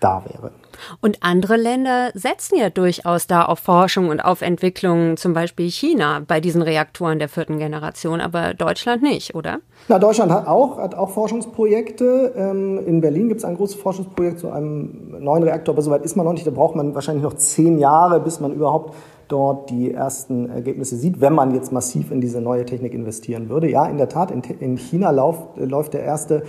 da 0.00 0.22
wäre. 0.24 0.52
Und 1.00 1.18
andere 1.22 1.56
Länder 1.56 2.10
setzen 2.14 2.56
ja 2.56 2.70
durchaus 2.70 3.26
da 3.26 3.44
auf 3.44 3.58
Forschung 3.58 4.08
und 4.08 4.20
auf 4.20 4.42
Entwicklung, 4.42 5.16
zum 5.16 5.34
Beispiel 5.34 5.70
China 5.70 6.22
bei 6.26 6.40
diesen 6.40 6.62
Reaktoren 6.62 7.18
der 7.18 7.28
vierten 7.28 7.58
Generation, 7.58 8.20
aber 8.20 8.54
Deutschland 8.54 9.02
nicht, 9.02 9.34
oder? 9.34 9.58
Na, 9.88 9.98
Deutschland 9.98 10.30
hat 10.30 10.46
auch, 10.46 10.78
hat 10.78 10.94
auch 10.94 11.10
Forschungsprojekte. 11.10 12.32
Ähm, 12.36 12.80
in 12.86 13.00
Berlin 13.00 13.28
gibt 13.28 13.40
es 13.40 13.44
ein 13.44 13.56
großes 13.56 13.80
Forschungsprojekt 13.80 14.38
zu 14.38 14.50
einem 14.50 15.16
neuen 15.18 15.42
Reaktor, 15.42 15.74
aber 15.74 15.82
soweit 15.82 16.02
ist 16.02 16.16
man 16.16 16.26
noch 16.26 16.32
nicht. 16.32 16.46
Da 16.46 16.50
braucht 16.50 16.76
man 16.76 16.94
wahrscheinlich 16.94 17.24
noch 17.24 17.34
zehn 17.34 17.78
Jahre, 17.78 18.20
bis 18.20 18.40
man 18.40 18.52
überhaupt 18.52 18.94
dort 19.28 19.70
die 19.70 19.92
ersten 19.92 20.48
Ergebnisse 20.48 20.96
sieht, 20.96 21.20
wenn 21.20 21.34
man 21.34 21.54
jetzt 21.54 21.70
massiv 21.70 22.10
in 22.10 22.20
diese 22.20 22.40
neue 22.40 22.64
Technik 22.64 22.94
investieren 22.94 23.48
würde. 23.48 23.70
Ja, 23.70 23.86
in 23.86 23.98
der 23.98 24.08
Tat, 24.08 24.30
in, 24.30 24.76
China 24.76 25.10
läuft 25.10 25.94
der 25.94 26.02
erste 26.02 26.44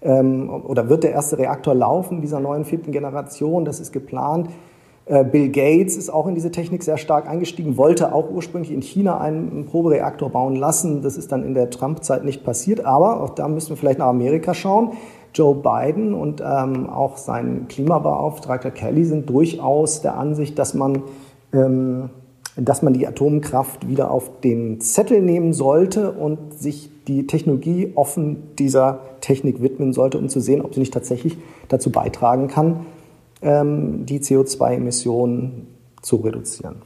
oder 0.00 0.88
wird 0.88 1.02
der 1.02 1.12
erste 1.12 1.38
Reaktor 1.38 1.74
laufen 1.74 2.20
dieser 2.20 2.40
neuen 2.40 2.64
vierten 2.64 2.92
Generation. 2.92 3.64
Das 3.64 3.80
ist 3.80 3.92
geplant. 3.92 4.48
Äh, 5.08 5.24
Bill 5.24 5.48
Gates 5.48 5.96
ist 5.96 6.10
auch 6.10 6.26
in 6.26 6.34
diese 6.34 6.50
Technik 6.50 6.82
sehr 6.82 6.98
stark 6.98 7.28
eingestiegen, 7.28 7.78
wollte 7.78 8.12
auch 8.12 8.30
ursprünglich 8.30 8.70
in 8.70 8.82
China 8.82 9.18
einen 9.18 9.64
Probereaktor 9.64 10.28
bauen 10.30 10.54
lassen. 10.54 11.02
Das 11.02 11.16
ist 11.16 11.32
dann 11.32 11.44
in 11.44 11.54
der 11.54 11.70
Trump-Zeit 11.70 12.24
nicht 12.24 12.44
passiert, 12.44 12.84
aber 12.84 13.22
auch 13.22 13.30
da 13.30 13.48
müssen 13.48 13.70
wir 13.70 13.76
vielleicht 13.76 13.98
nach 13.98 14.08
Amerika 14.08 14.52
schauen. 14.52 14.92
Joe 15.34 15.54
Biden 15.54 16.14
und 16.14 16.42
ähm, 16.42 16.88
auch 16.90 17.16
sein 17.16 17.66
Klimabeauftragter 17.68 18.70
Kelly 18.70 19.04
sind 19.04 19.30
durchaus 19.30 20.02
der 20.02 20.16
Ansicht, 20.16 20.58
dass 20.58 20.74
man 20.74 21.02
ähm, 21.52 22.10
dass 22.60 22.82
man 22.82 22.92
die 22.92 23.06
Atomkraft 23.06 23.88
wieder 23.88 24.10
auf 24.10 24.40
den 24.40 24.80
Zettel 24.80 25.22
nehmen 25.22 25.52
sollte 25.52 26.10
und 26.10 26.54
sich 26.54 26.90
die 27.08 27.26
Technologie 27.26 27.92
offen 27.94 28.54
dieser 28.56 29.00
Technik 29.20 29.62
widmen 29.62 29.92
sollte, 29.92 30.18
um 30.18 30.28
zu 30.28 30.40
sehen, 30.40 30.60
ob 30.60 30.74
sie 30.74 30.80
nicht 30.80 30.92
tatsächlich 30.92 31.36
dazu 31.68 31.90
beitragen 31.90 32.48
kann, 32.48 32.86
ähm, 33.42 34.06
die 34.06 34.20
CO2-Emissionen 34.20 35.66
zu 36.02 36.16
reduzieren. 36.16 36.82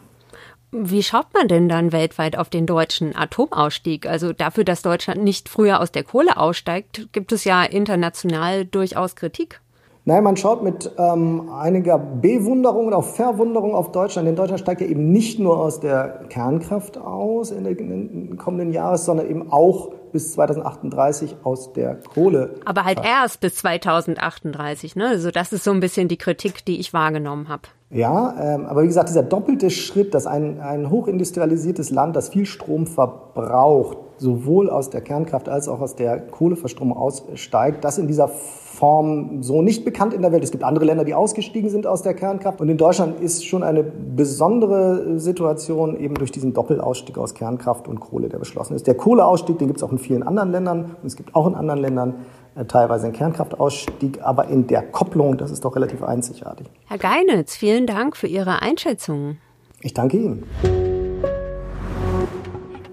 Wie 0.71 1.03
schaut 1.03 1.27
man 1.35 1.49
denn 1.49 1.69
dann 1.69 1.93
weltweit 1.93 2.39
auf 2.39 2.49
den 2.49 2.65
deutschen 2.65 3.15
Atomausstieg? 3.15 4.07
Also 4.07 4.33
dafür, 4.33 4.65
dass 4.65 4.81
Deutschland 4.81 5.23
nicht 5.23 5.51
früher 5.51 5.81
aus 5.81 5.93
der 5.93 6.03
Kohle 6.03 6.39
aussteigt, 6.39 7.09
gibt 7.13 7.33
es 7.33 7.45
ja 7.45 7.63
international 7.63 8.65
durchaus 8.65 9.15
Kritik. 9.15 9.61
Nein, 10.05 10.25
man 10.25 10.37
schaut 10.37 10.65
mit 10.65 10.91
ähm, 10.99 11.49
einiger 11.53 11.97
Bewunderung 11.97 12.89
und 12.89 12.93
auch 12.93 13.05
Verwunderung 13.05 13.73
auf 13.75 13.93
Deutschland. 13.93 14.27
Denn 14.27 14.35
Deutschland 14.35 14.59
steigt 14.59 14.81
ja 14.81 14.89
eben 14.89 15.13
nicht 15.13 15.39
nur 15.39 15.61
aus 15.61 15.79
der 15.79 16.25
Kernkraft 16.29 16.99
aus 16.99 17.53
in 17.53 17.63
den 17.63 18.37
kommenden 18.37 18.73
Jahren, 18.73 18.99
sondern 18.99 19.31
eben 19.31 19.53
auch 19.53 19.93
bis 20.11 20.33
2038 20.33 21.37
aus 21.45 21.73
der 21.73 22.01
Kohle. 22.15 22.57
Aber 22.65 22.85
halt 22.85 23.01
erst 23.05 23.41
bis 23.41 23.55
2038, 23.57 24.97
ne? 24.97 25.07
Also 25.07 25.31
das 25.31 25.53
ist 25.53 25.63
so 25.63 25.71
ein 25.71 25.79
bisschen 25.79 26.09
die 26.09 26.19
Kritik, 26.19 26.65
die 26.65 26.81
ich 26.81 26.93
wahrgenommen 26.93 27.49
habe. 27.49 27.63
Ja, 27.91 28.35
ähm, 28.41 28.67
aber 28.67 28.83
wie 28.83 28.87
gesagt, 28.87 29.09
dieser 29.09 29.23
doppelte 29.23 29.71
Schritt, 29.71 30.15
dass 30.15 30.27
ein, 30.27 30.61
ein 30.61 30.91
hochindustrialisiertes 30.91 31.91
Land, 31.91 32.17
das 32.17 32.31
viel 32.31 32.47
Strom 32.47 32.87
verbraucht, 32.87 33.99
sowohl 34.23 34.71
aus 34.71 34.89
der 34.89 35.01
Kernkraft 35.01 35.49
als 35.49 35.69
auch 35.69 35.81
aus 35.81 35.97
der 35.97 36.19
Kohleverstromung 36.19 36.97
aussteigt, 36.97 37.85
das 37.85 37.99
in 37.99 38.07
dieser 38.07 38.29
Form 38.29 39.43
so 39.43 39.63
nicht 39.63 39.85
bekannt 39.85 40.15
in 40.15 40.23
der 40.23 40.33
Welt. 40.33 40.43
Es 40.43 40.51
gibt 40.51 40.65
andere 40.65 40.85
Länder, 40.85 41.05
die 41.05 41.15
ausgestiegen 41.15 41.71
sind 41.71 41.87
aus 41.87 42.03
der 42.03 42.15
Kernkraft. 42.15 42.61
Und 42.61 42.69
in 42.69 42.79
Deutschland 42.79 43.21
ist 43.21 43.45
schon 43.45 43.63
eine 43.63 43.83
besondere 43.83 45.19
Situation 45.19 45.99
eben 45.99 46.15
durch 46.15 46.33
diesen 46.33 46.55
Doppelausstieg 46.55 47.19
aus 47.19 47.35
Kernkraft 47.35 47.87
und 47.87 48.01
Kohle, 48.01 48.29
der 48.29 48.39
beschlossen 48.39 48.75
ist. 48.75 48.87
Der 48.87 48.95
Kohleausstieg, 48.95 49.59
den 49.59 49.69
gibt 49.69 49.79
es 49.79 49.85
auch 49.85 49.93
in 49.93 49.99
vielen 49.99 50.23
anderen 50.23 50.51
Ländern. 50.51 50.97
Und 51.03 51.07
es 51.07 51.17
gibt 51.17 51.35
auch 51.35 51.47
in 51.47 51.55
anderen 51.55 51.81
Ländern 51.81 52.15
äh, 52.55 52.65
teilweise 52.65 53.07
einen 53.07 53.15
Kernkraftausstieg. 53.15 54.21
Aber 54.23 54.49
in 54.49 54.67
der 54.67 54.83
Kopplung, 54.83 55.37
das 55.37 55.51
ist 55.51 55.65
doch 55.65 55.77
relativ 55.77 56.03
einzigartig. 56.03 56.67
Herr 56.87 56.99
Geinitz, 56.99 57.55
vielen 57.57 57.87
Dank 57.87 58.17
für 58.17 58.27
Ihre 58.27 58.63
Einschätzung. 58.63 59.37
Ich 59.81 59.95
danke 59.95 60.17
Ihnen. 60.17 60.92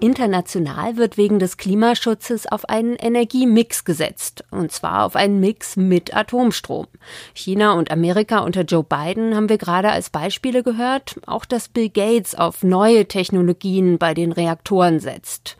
International 0.00 0.96
wird 0.96 1.16
wegen 1.16 1.38
des 1.38 1.56
Klimaschutzes 1.56 2.46
auf 2.46 2.68
einen 2.68 2.96
Energiemix 2.96 3.84
gesetzt, 3.84 4.44
und 4.50 4.72
zwar 4.72 5.04
auf 5.04 5.14
einen 5.14 5.40
Mix 5.40 5.76
mit 5.76 6.16
Atomstrom. 6.16 6.86
China 7.34 7.74
und 7.74 7.90
Amerika 7.90 8.40
unter 8.40 8.62
Joe 8.62 8.82
Biden 8.82 9.36
haben 9.36 9.48
wir 9.48 9.58
gerade 9.58 9.90
als 9.90 10.10
Beispiele 10.10 10.62
gehört, 10.62 11.16
auch 11.26 11.44
dass 11.44 11.68
Bill 11.68 11.90
Gates 11.90 12.34
auf 12.34 12.62
neue 12.62 13.06
Technologien 13.06 13.98
bei 13.98 14.14
den 14.14 14.32
Reaktoren 14.32 15.00
setzt. 15.00 15.56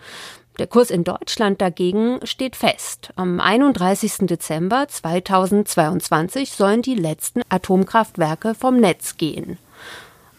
Der 0.58 0.66
Kurs 0.66 0.90
in 0.90 1.04
Deutschland 1.04 1.60
dagegen 1.60 2.20
steht 2.24 2.56
fest. 2.56 3.12
Am 3.16 3.40
31. 3.40 4.26
Dezember 4.26 4.88
2022 4.88 6.52
sollen 6.52 6.82
die 6.82 6.96
letzten 6.96 7.40
Atomkraftwerke 7.48 8.54
vom 8.54 8.76
Netz 8.76 9.16
gehen. 9.16 9.58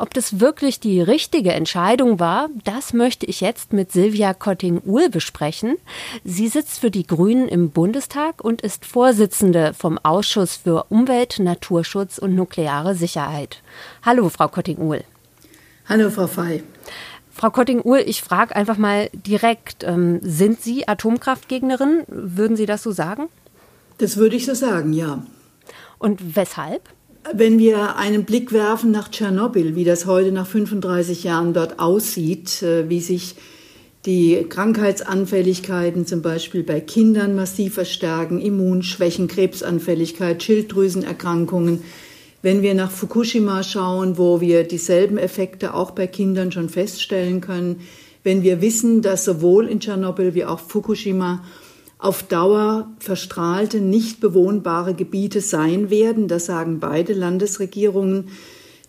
Ob 0.01 0.15
das 0.15 0.39
wirklich 0.39 0.79
die 0.79 1.00
richtige 1.00 1.53
Entscheidung 1.53 2.20
war, 2.20 2.50
das 2.63 2.91
möchte 2.91 3.27
ich 3.27 3.39
jetzt 3.39 3.72
mit 3.72 3.91
Silvia 3.91 4.34
Kotting-Uhl 4.34 5.10
besprechen. 5.10 5.77
Sie 6.24 6.48
sitzt 6.48 6.79
für 6.79 6.89
die 6.89 7.05
Grünen 7.05 7.48
im 7.48 7.70
Bundestag 7.70 8.43
und 8.43 8.63
ist 8.63 8.84
Vorsitzende 8.84 9.75
vom 9.75 10.00
Ausschuss 10.00 10.55
für 10.55 10.86
Umwelt, 10.89 11.38
Naturschutz 11.38 12.17
und 12.17 12.34
nukleare 12.34 12.96
Sicherheit. 12.96 13.62
Hallo, 14.03 14.29
Frau 14.29 14.48
Kotting-Uhl. 14.48 15.03
Hallo, 15.88 16.10
Frau 16.10 16.25
Fey. 16.25 16.63
Frau 17.29 17.51
Kotting-Uhl, 17.51 18.00
ich 18.03 18.24
frage 18.24 18.55
einfach 18.55 18.79
mal 18.79 19.08
direkt, 19.13 19.84
ähm, 19.84 20.17
sind 20.24 20.63
Sie 20.63 20.88
Atomkraftgegnerin? 20.88 22.05
Würden 22.08 22.58
Sie 22.58 22.65
das 22.65 22.81
so 22.81 22.91
sagen? 22.91 23.29
Das 24.00 24.17
würde 24.17 24.36
ich 24.36 24.48
so 24.48 24.55
sagen, 24.55 24.93
ja. 24.93 25.24
Und 26.00 26.36
weshalb? 26.36 26.89
Wenn 27.33 27.59
wir 27.59 27.97
einen 27.97 28.25
Blick 28.25 28.51
werfen 28.51 28.89
nach 28.91 29.09
Tschernobyl, 29.09 29.75
wie 29.75 29.83
das 29.83 30.07
heute 30.07 30.31
nach 30.31 30.47
35 30.47 31.23
Jahren 31.23 31.53
dort 31.53 31.79
aussieht, 31.79 32.63
äh, 32.63 32.89
wie 32.89 32.99
sich 32.99 33.35
die 34.05 34.43
Krankheitsanfälligkeiten 34.49 36.07
zum 36.07 36.23
Beispiel 36.23 36.63
bei 36.63 36.79
Kindern 36.79 37.35
massiv 37.35 37.75
verstärken, 37.75 38.39
Immunschwächen, 38.39 39.27
Krebsanfälligkeit, 39.27 40.41
Schilddrüsenerkrankungen. 40.41 41.83
Wenn 42.41 42.63
wir 42.63 42.73
nach 42.73 42.89
Fukushima 42.89 43.61
schauen, 43.61 44.17
wo 44.17 44.41
wir 44.41 44.63
dieselben 44.63 45.19
Effekte 45.19 45.75
auch 45.75 45.91
bei 45.91 46.07
Kindern 46.07 46.51
schon 46.51 46.69
feststellen 46.69 47.39
können, 47.39 47.81
wenn 48.23 48.41
wir 48.41 48.61
wissen, 48.61 49.03
dass 49.03 49.25
sowohl 49.25 49.67
in 49.67 49.79
Tschernobyl 49.79 50.33
wie 50.33 50.45
auch 50.45 50.59
Fukushima 50.59 51.43
auf 52.01 52.24
Dauer 52.24 52.89
verstrahlte, 53.00 53.79
nicht 53.79 54.20
bewohnbare 54.20 54.96
Gebiete 54.96 55.39
sein 55.39 55.91
werden. 55.91 56.27
Das 56.27 56.48
sagen 56.48 56.79
beide 56.79 57.13
Landesregierungen. 57.13 58.29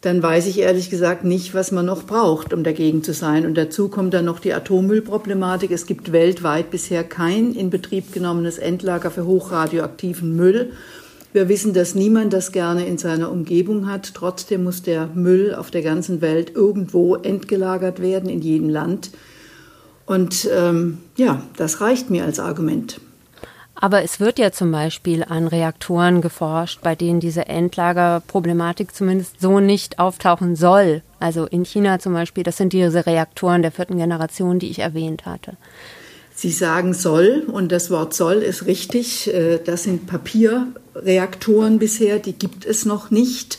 Dann 0.00 0.23
weiß 0.23 0.47
ich 0.47 0.59
ehrlich 0.59 0.88
gesagt 0.88 1.23
nicht, 1.23 1.54
was 1.54 1.73
man 1.73 1.85
noch 1.87 2.04
braucht, 2.04 2.54
um 2.54 2.64
dagegen 2.64 3.04
zu 3.04 3.12
sein. 3.12 3.45
Und 3.45 3.54
dazu 3.57 3.88
kommt 3.88 4.14
dann 4.14 4.25
noch 4.25 4.40
die 4.40 4.54
Atommüllproblematik. 4.54 5.71
Es 5.71 5.85
gibt 5.85 6.11
weltweit 6.11 6.71
bisher 6.71 7.04
kein 7.04 7.52
in 7.52 7.69
Betrieb 7.69 8.12
genommenes 8.12 8.59
Endlager 8.59 9.11
für 9.11 9.26
hochradioaktiven 9.26 10.35
Müll. 10.35 10.73
Wir 11.35 11.50
wissen, 11.50 11.75
dass 11.75 11.95
niemand 11.95 12.33
das 12.33 12.50
gerne 12.50 12.87
in 12.87 12.97
seiner 12.97 13.31
Umgebung 13.31 13.90
hat. 13.90 14.14
Trotzdem 14.14 14.64
muss 14.64 14.83
der 14.83 15.07
Müll 15.09 15.54
auf 15.54 15.71
der 15.71 15.83
ganzen 15.83 16.23
Welt 16.23 16.52
irgendwo 16.54 17.14
entgelagert 17.16 18.00
werden, 18.00 18.31
in 18.31 18.40
jedem 18.40 18.71
Land. 18.71 19.11
Und 20.06 20.49
ähm, 20.52 20.99
ja, 21.16 21.42
das 21.56 21.80
reicht 21.80 22.11
mir 22.11 22.25
als 22.25 22.40
Argument. 22.40 23.00
Aber 23.75 24.04
es 24.04 24.21
wird 24.21 24.38
ja 24.38 24.52
zum 24.52 24.71
Beispiel 24.71 25.25
an 25.25 25.49
Reaktoren 25.49 26.21
geforscht, 26.21 26.80
bei 26.82 26.94
denen 26.94 27.18
diese 27.18 27.47
Endlagerproblematik 27.47 28.94
zumindest 28.94 29.40
so 29.40 29.59
nicht 29.59 29.99
auftauchen 29.99 30.54
soll. 30.54 31.02
Also 31.18 31.47
in 31.47 31.64
China 31.64 31.99
zum 31.99 32.12
Beispiel, 32.12 32.44
das 32.44 32.56
sind 32.56 32.73
diese 32.73 33.06
Reaktoren 33.06 33.62
der 33.62 33.73
vierten 33.73 33.97
Generation, 33.97 34.61
die 34.61 34.71
ich 34.71 34.78
erwähnt 34.78 35.26
hatte. 35.26 35.56
Sie 36.32 36.52
sagen 36.52 36.94
soll, 36.94 37.44
und 37.47 37.73
das 37.73 37.90
Wort 37.90 38.14
soll 38.14 38.37
ist 38.37 38.66
richtig. 38.66 39.32
Äh, 39.35 39.59
das 39.59 39.82
sind 39.82 40.06
Papierreaktoren 40.06 41.78
bisher, 41.78 42.21
die 42.21 42.35
gibt 42.35 42.64
es 42.64 42.85
noch 42.85 43.11
nicht. 43.11 43.59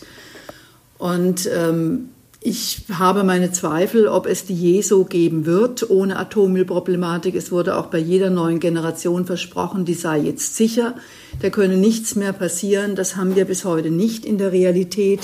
Und 0.98 1.50
ähm, 1.54 2.10
ich 2.46 2.82
habe 2.92 3.24
meine 3.24 3.54
Zweifel, 3.54 4.10
ob 4.10 4.26
es 4.26 4.46
die 4.46 4.54
je 4.54 4.82
so 4.82 5.06
geben 5.06 5.46
wird 5.46 5.90
ohne 5.90 6.18
Atommüllproblematik. 6.18 7.36
Es 7.36 7.54
wurde 7.54 7.78
auch 7.78 7.86
bei 7.86 8.00
jeder 8.00 8.30
neuen 8.30 8.60
Generation 8.60 9.26
versprochen, 9.26 9.86
die 9.86 9.94
sei 9.94 10.20
jetzt 10.20 10.58
sicher. 10.58 10.96
Da 11.42 11.50
könne 11.50 11.78
nichts 11.78 12.18
mehr 12.18 12.34
passieren. 12.34 12.96
Das 12.96 13.16
haben 13.16 13.38
wir 13.38 13.46
bis 13.46 13.64
heute 13.64 13.92
nicht 13.92 14.26
in 14.26 14.38
der 14.38 14.52
Realität. 14.52 15.22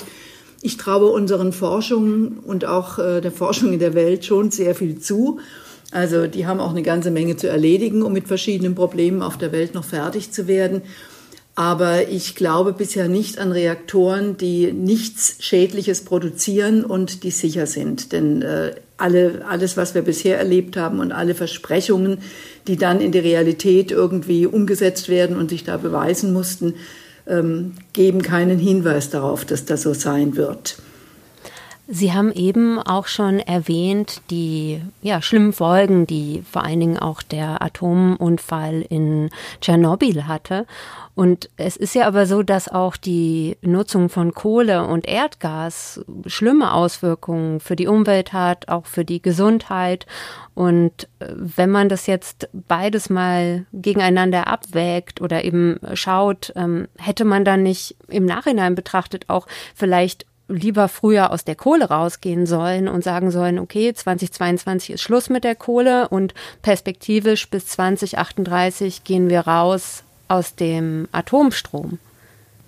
Ich 0.61 0.77
traue 0.77 1.09
unseren 1.09 1.51
Forschungen 1.51 2.39
und 2.39 2.63
auch 2.63 2.99
äh, 2.99 3.19
der 3.19 3.33
Forschung 3.33 3.73
in 3.73 3.79
der 3.79 3.95
Welt 3.95 4.23
schon 4.23 4.49
sehr 4.49 4.73
viel 4.73 4.99
zu. 4.99 5.39
Also 5.91 6.25
die 6.25 6.47
haben 6.47 6.61
auch 6.61 6.71
eine 6.71 6.83
ganze 6.83 7.11
Menge 7.11 7.35
zu 7.35 7.49
erledigen, 7.49 8.01
um 8.01 8.13
mit 8.13 8.29
verschiedenen 8.29 8.75
Problemen 8.75 9.21
auf 9.21 9.37
der 9.37 9.51
Welt 9.51 9.73
noch 9.73 9.83
fertig 9.83 10.31
zu 10.31 10.47
werden. 10.47 10.83
Aber 11.59 12.07
ich 12.07 12.35
glaube 12.35 12.71
bisher 12.71 13.09
nicht 13.09 13.37
an 13.37 13.51
Reaktoren, 13.51 14.37
die 14.37 14.71
nichts 14.71 15.35
Schädliches 15.39 16.05
produzieren 16.05 16.85
und 16.85 17.23
die 17.23 17.31
sicher 17.31 17.67
sind. 17.67 18.13
Denn 18.13 18.41
äh, 18.41 18.75
alle, 18.95 19.45
alles, 19.45 19.75
was 19.75 19.93
wir 19.93 20.03
bisher 20.03 20.37
erlebt 20.37 20.77
haben 20.77 21.01
und 21.01 21.11
alle 21.11 21.35
Versprechungen, 21.35 22.19
die 22.67 22.77
dann 22.77 23.01
in 23.01 23.11
die 23.11 23.19
Realität 23.19 23.91
irgendwie 23.91 24.45
umgesetzt 24.45 25.09
werden 25.09 25.35
und 25.35 25.49
sich 25.49 25.65
da 25.65 25.75
beweisen 25.75 26.31
mussten, 26.31 26.75
ähm, 27.27 27.73
geben 27.91 28.21
keinen 28.21 28.57
Hinweis 28.57 29.09
darauf, 29.09 29.43
dass 29.43 29.65
das 29.65 29.81
so 29.81 29.93
sein 29.93 30.37
wird. 30.37 30.77
Sie 31.91 32.13
haben 32.13 32.31
eben 32.31 32.77
auch 32.77 33.07
schon 33.07 33.39
erwähnt, 33.39 34.21
die 34.29 34.79
ja, 35.01 35.23
schlimmen 35.23 35.53
Folgen, 35.53 36.05
die 36.05 36.43
vor 36.49 36.63
allen 36.63 36.79
Dingen 36.79 36.99
auch 36.99 37.23
der 37.23 37.63
Atomunfall 37.63 38.85
in 38.87 39.31
Tschernobyl 39.59 40.27
hatte. 40.27 40.67
Und 41.19 41.49
es 41.57 41.75
ist 41.75 41.95
ja 41.95 42.07
aber 42.07 42.25
so, 42.25 42.43
dass 42.43 42.69
auch 42.69 42.95
die 42.95 43.57
Nutzung 43.61 44.07
von 44.07 44.33
Kohle 44.33 44.87
und 44.87 45.05
Erdgas 45.05 45.99
schlimme 46.25 46.71
Auswirkungen 46.71 47.59
für 47.59 47.75
die 47.75 47.87
Umwelt 47.87 48.31
hat, 48.31 48.69
auch 48.69 48.85
für 48.85 49.03
die 49.03 49.21
Gesundheit. 49.21 50.05
Und 50.55 51.09
äh, 51.19 51.25
wenn 51.35 51.71
man 51.71 51.89
das 51.89 52.07
jetzt 52.07 52.47
beides 52.53 53.09
mal 53.09 53.65
gegeneinander 53.73 54.47
abwägt 54.47 55.19
oder 55.19 55.43
eben 55.43 55.81
schaut, 55.93 56.53
ähm, 56.55 56.87
hätte 56.97 57.25
man 57.25 57.43
dann 57.43 57.63
nicht 57.63 57.97
im 58.07 58.23
Nachhinein 58.23 58.75
betrachtet 58.75 59.25
auch 59.27 59.45
vielleicht 59.75 60.25
lieber 60.47 60.87
früher 60.87 61.31
aus 61.31 61.43
der 61.43 61.55
Kohle 61.55 61.89
rausgehen 61.89 62.45
sollen 62.45 62.87
und 62.87 63.03
sagen 63.03 63.29
sollen, 63.29 63.59
okay, 63.59 63.93
2022 63.93 64.91
ist 64.91 65.01
Schluss 65.01 65.29
mit 65.29 65.43
der 65.43 65.55
Kohle 65.55 66.07
und 66.07 66.33
perspektivisch 66.61 67.49
bis 67.49 67.67
2038 67.67 69.03
gehen 69.03 69.29
wir 69.29 69.41
raus 69.41 70.05
aus 70.29 70.55
dem 70.55 71.09
Atomstrom. 71.11 71.99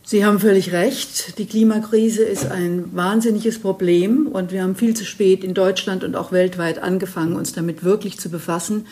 Sie 0.03 0.25
haben 0.25 0.39
völlig 0.39 0.73
recht. 0.73 1.37
Die 1.37 1.45
Klimakrise 1.45 2.23
ist 2.23 2.51
ein 2.51 2.89
wahnsinniges 2.93 3.59
Problem 3.59 4.27
und 4.27 4.51
wir 4.51 4.63
haben 4.63 4.75
viel 4.75 4.95
zu 4.95 5.05
spät 5.05 5.43
in 5.43 5.53
Deutschland 5.53 6.03
und 6.03 6.15
auch 6.15 6.33
weltweit 6.33 6.79
angefangen, 6.79 7.35
uns 7.35 7.53
damit 7.53 7.83
wirklich 7.83 8.19
zu 8.19 8.29
befassen. 8.29 8.87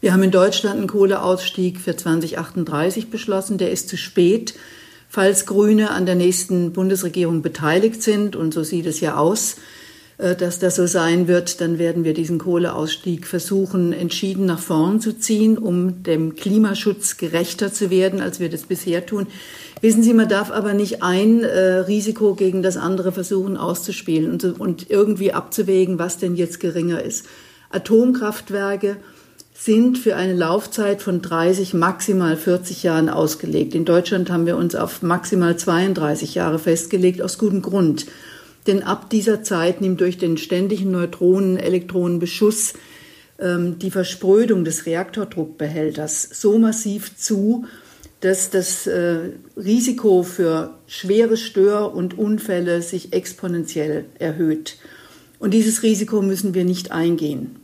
Wir 0.00 0.12
haben 0.12 0.22
in 0.22 0.30
Deutschland 0.30 0.76
einen 0.76 0.88
Kohleausstieg 0.88 1.80
für 1.80 1.96
2038 1.96 3.08
beschlossen. 3.08 3.56
Der 3.56 3.70
ist 3.70 3.88
zu 3.88 3.96
spät. 3.96 4.54
Falls 5.08 5.46
Grüne 5.46 5.90
an 5.90 6.04
der 6.04 6.16
nächsten 6.16 6.72
Bundesregierung 6.72 7.40
beteiligt 7.40 8.02
sind, 8.02 8.36
und 8.36 8.52
so 8.52 8.62
sieht 8.62 8.86
es 8.86 9.00
ja 9.00 9.16
aus, 9.16 9.56
dass 10.18 10.58
das 10.58 10.74
so 10.74 10.86
sein 10.88 11.28
wird, 11.28 11.60
dann 11.60 11.78
werden 11.78 12.02
wir 12.02 12.12
diesen 12.12 12.38
Kohleausstieg 12.38 13.24
versuchen, 13.24 13.92
entschieden 13.92 14.46
nach 14.46 14.58
vorn 14.58 15.00
zu 15.00 15.16
ziehen, 15.16 15.56
um 15.56 16.02
dem 16.02 16.34
Klimaschutz 16.34 17.18
gerechter 17.18 17.72
zu 17.72 17.88
werden, 17.88 18.20
als 18.20 18.40
wir 18.40 18.50
das 18.50 18.62
bisher 18.62 19.06
tun. 19.06 19.28
Wissen 19.80 20.02
Sie, 20.02 20.12
man 20.14 20.28
darf 20.28 20.50
aber 20.50 20.74
nicht 20.74 21.04
ein 21.04 21.44
äh, 21.44 21.78
Risiko 21.78 22.34
gegen 22.34 22.62
das 22.62 22.76
andere 22.76 23.12
versuchen 23.12 23.56
auszuspielen 23.56 24.32
und, 24.32 24.44
und 24.58 24.90
irgendwie 24.90 25.32
abzuwägen, 25.32 26.00
was 26.00 26.18
denn 26.18 26.34
jetzt 26.34 26.58
geringer 26.58 27.00
ist. 27.00 27.26
Atomkraftwerke 27.70 28.96
sind 29.54 29.98
für 29.98 30.16
eine 30.16 30.34
Laufzeit 30.34 31.00
von 31.00 31.22
30, 31.22 31.74
maximal 31.74 32.36
40 32.36 32.82
Jahren 32.82 33.08
ausgelegt. 33.08 33.74
In 33.74 33.84
Deutschland 33.84 34.30
haben 34.30 34.46
wir 34.46 34.56
uns 34.56 34.74
auf 34.74 35.02
maximal 35.02 35.56
32 35.56 36.34
Jahre 36.34 36.58
festgelegt, 36.58 37.22
aus 37.22 37.38
gutem 37.38 37.62
Grund. 37.62 38.06
Denn 38.68 38.82
ab 38.82 39.10
dieser 39.10 39.42
Zeit 39.42 39.80
nimmt 39.80 40.00
durch 40.00 40.18
den 40.18 40.36
ständigen 40.36 40.90
Neutronen-Elektronenbeschuss 40.90 42.74
ähm, 43.40 43.78
die 43.78 43.90
Versprödung 43.90 44.64
des 44.64 44.84
Reaktordruckbehälters 44.84 46.28
so 46.32 46.58
massiv 46.58 47.16
zu, 47.16 47.64
dass 48.20 48.50
das 48.50 48.86
äh, 48.86 49.30
Risiko 49.56 50.22
für 50.22 50.74
schwere 50.86 51.36
Stör- 51.36 51.94
und 51.94 52.18
Unfälle 52.18 52.82
sich 52.82 53.12
exponentiell 53.12 54.04
erhöht. 54.18 54.76
Und 55.38 55.54
dieses 55.54 55.82
Risiko 55.82 56.20
müssen 56.20 56.52
wir 56.52 56.64
nicht 56.64 56.92
eingehen. 56.92 57.56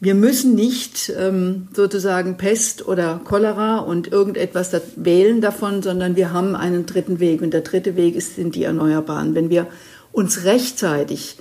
Wir 0.00 0.14
müssen 0.14 0.54
nicht 0.54 1.10
ähm, 1.18 1.68
sozusagen 1.72 2.36
Pest 2.36 2.86
oder 2.86 3.22
Cholera 3.24 3.78
und 3.78 4.12
irgendetwas 4.12 4.70
da 4.70 4.80
wählen 4.96 5.40
davon, 5.40 5.82
sondern 5.82 6.14
wir 6.14 6.30
haben 6.30 6.56
einen 6.56 6.84
dritten 6.84 7.20
Weg. 7.20 7.40
Und 7.40 7.54
der 7.54 7.62
dritte 7.62 7.96
Weg 7.96 8.16
ist, 8.16 8.34
sind 8.34 8.54
die 8.54 8.64
Erneuerbaren. 8.64 9.34
Wenn 9.34 9.48
wir 9.48 9.66
uns 10.14 10.44
rechtzeitig 10.44 11.36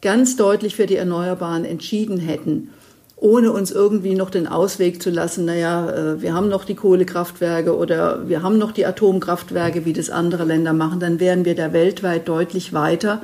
ganz 0.00 0.36
deutlich 0.36 0.76
für 0.76 0.86
die 0.86 0.96
Erneuerbaren 0.96 1.64
entschieden 1.64 2.18
hätten, 2.18 2.70
ohne 3.16 3.52
uns 3.52 3.70
irgendwie 3.70 4.14
noch 4.14 4.30
den 4.30 4.46
Ausweg 4.46 5.02
zu 5.02 5.10
lassen, 5.10 5.44
naja, 5.44 5.90
äh, 5.90 6.22
wir 6.22 6.32
haben 6.32 6.48
noch 6.48 6.64
die 6.64 6.74
Kohlekraftwerke 6.74 7.76
oder 7.76 8.28
wir 8.28 8.42
haben 8.42 8.58
noch 8.58 8.72
die 8.72 8.86
Atomkraftwerke, 8.86 9.84
wie 9.84 9.92
das 9.92 10.08
andere 10.08 10.44
Länder 10.44 10.72
machen, 10.72 11.00
dann 11.00 11.20
wären 11.20 11.44
wir 11.44 11.54
da 11.54 11.72
weltweit 11.72 12.28
deutlich 12.28 12.72
weiter 12.72 13.20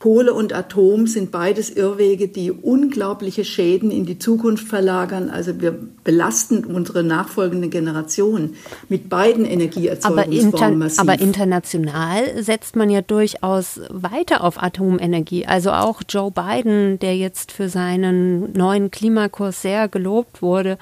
Kohle 0.00 0.32
und 0.32 0.54
Atom 0.54 1.06
sind 1.06 1.30
beides 1.30 1.68
Irrwege, 1.68 2.26
die 2.28 2.50
unglaubliche 2.50 3.44
Schäden 3.44 3.90
in 3.90 4.06
die 4.06 4.18
Zukunft 4.18 4.66
verlagern. 4.66 5.28
Also 5.28 5.60
wir 5.60 5.78
belasten 6.04 6.64
unsere 6.64 7.04
nachfolgende 7.04 7.68
Generation 7.68 8.54
mit 8.88 9.10
beiden 9.10 9.44
Energieerzeugungsformen 9.44 10.58
aber 10.58 10.76
massiv. 10.76 11.00
Aber 11.00 11.20
international 11.20 12.42
setzt 12.42 12.76
man 12.76 12.88
ja 12.88 13.02
durchaus 13.02 13.78
weiter 13.90 14.42
auf 14.42 14.62
Atomenergie. 14.62 15.44
Also 15.44 15.70
auch 15.70 16.00
Joe 16.08 16.30
Biden, 16.30 16.98
der 16.98 17.18
jetzt 17.18 17.52
für 17.52 17.68
seinen 17.68 18.54
neuen 18.54 18.90
Klimakurs 18.90 19.60
sehr 19.60 19.88
gelobt 19.88 20.40
wurde, 20.40 20.78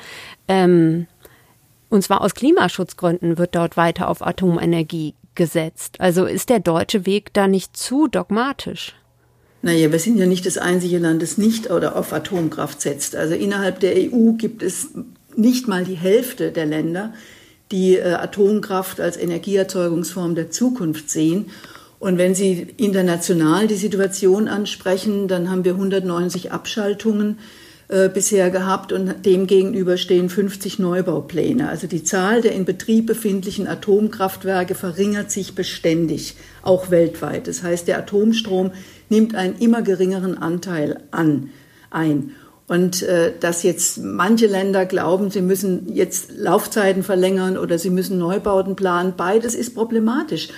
ähm, 0.46 1.08
und 1.88 2.04
zwar 2.04 2.20
aus 2.20 2.34
Klimaschutzgründen 2.34 3.37
wird 3.37 3.56
dort 3.56 3.76
weiter 3.76 4.08
auf 4.10 4.25
Atomenergie 4.25 5.14
gesetzt. 5.34 6.00
Also 6.00 6.25
ist 6.25 6.50
der 6.50 6.60
deutsche 6.60 7.04
Weg 7.04 7.32
da 7.32 7.48
nicht 7.48 7.76
zu 7.76 8.06
dogmatisch? 8.06 8.94
Naja, 9.60 9.90
wir 9.90 9.98
sind 9.98 10.18
ja 10.18 10.26
nicht 10.26 10.46
das 10.46 10.56
einzige 10.56 10.98
Land, 10.98 11.20
das 11.20 11.36
nicht 11.36 11.70
oder 11.70 11.96
auf 11.96 12.12
Atomkraft 12.12 12.80
setzt. 12.80 13.16
Also 13.16 13.34
innerhalb 13.34 13.80
der 13.80 13.94
EU 13.96 14.32
gibt 14.32 14.62
es 14.62 14.88
nicht 15.36 15.66
mal 15.68 15.84
die 15.84 15.96
Hälfte 15.96 16.52
der 16.52 16.66
Länder, 16.66 17.12
die 17.72 17.96
äh, 17.96 18.12
Atomkraft 18.12 19.00
als 19.00 19.16
Energieerzeugungsform 19.16 20.34
der 20.34 20.50
Zukunft 20.50 21.10
sehen. 21.10 21.46
Und 21.98 22.18
wenn 22.18 22.34
Sie 22.34 22.68
international 22.76 23.66
die 23.66 23.74
Situation 23.74 24.46
ansprechen, 24.46 25.26
dann 25.26 25.50
haben 25.50 25.64
wir 25.64 25.72
190 25.72 26.52
Abschaltungen 26.52 27.38
äh, 27.88 28.08
bisher 28.08 28.50
gehabt 28.50 28.92
und 28.92 29.24
demgegenüber 29.24 29.96
stehen 29.96 30.28
50 30.28 30.78
Neubaupläne. 30.78 31.68
Also 31.68 31.86
die 31.86 32.04
Zahl 32.04 32.42
der 32.42 32.52
in 32.52 32.64
Betrieb 32.64 33.06
befindlichen 33.06 33.66
Atomkraftwerke 33.66 34.74
verringert 34.74 35.30
sich 35.30 35.54
beständig, 35.54 36.36
auch 36.62 36.90
weltweit. 36.90 37.48
Das 37.48 37.62
heißt, 37.62 37.88
der 37.88 37.98
Atomstrom 37.98 38.72
nimmt 39.09 39.35
einen 39.35 39.57
immer 39.59 39.83
geringeren 39.83 40.38
Anteil 40.38 41.01
an, 41.11 41.51
ein. 41.90 42.33
Und 42.66 43.03
äh, 43.03 43.33
dass 43.40 43.62
jetzt 43.62 43.99
manche 43.99 44.47
Länder 44.47 44.85
glauben, 44.85 45.31
sie 45.31 45.40
müssen 45.40 45.94
jetzt 45.94 46.33
Laufzeiten 46.37 47.03
verlängern 47.03 47.57
oder 47.57 47.79
sie 47.79 47.88
müssen 47.88 48.18
Neubauten 48.18 48.77
planen, 48.77 49.14
beides 49.16 49.55
ist 49.55 49.75
problematisch. 49.75 50.49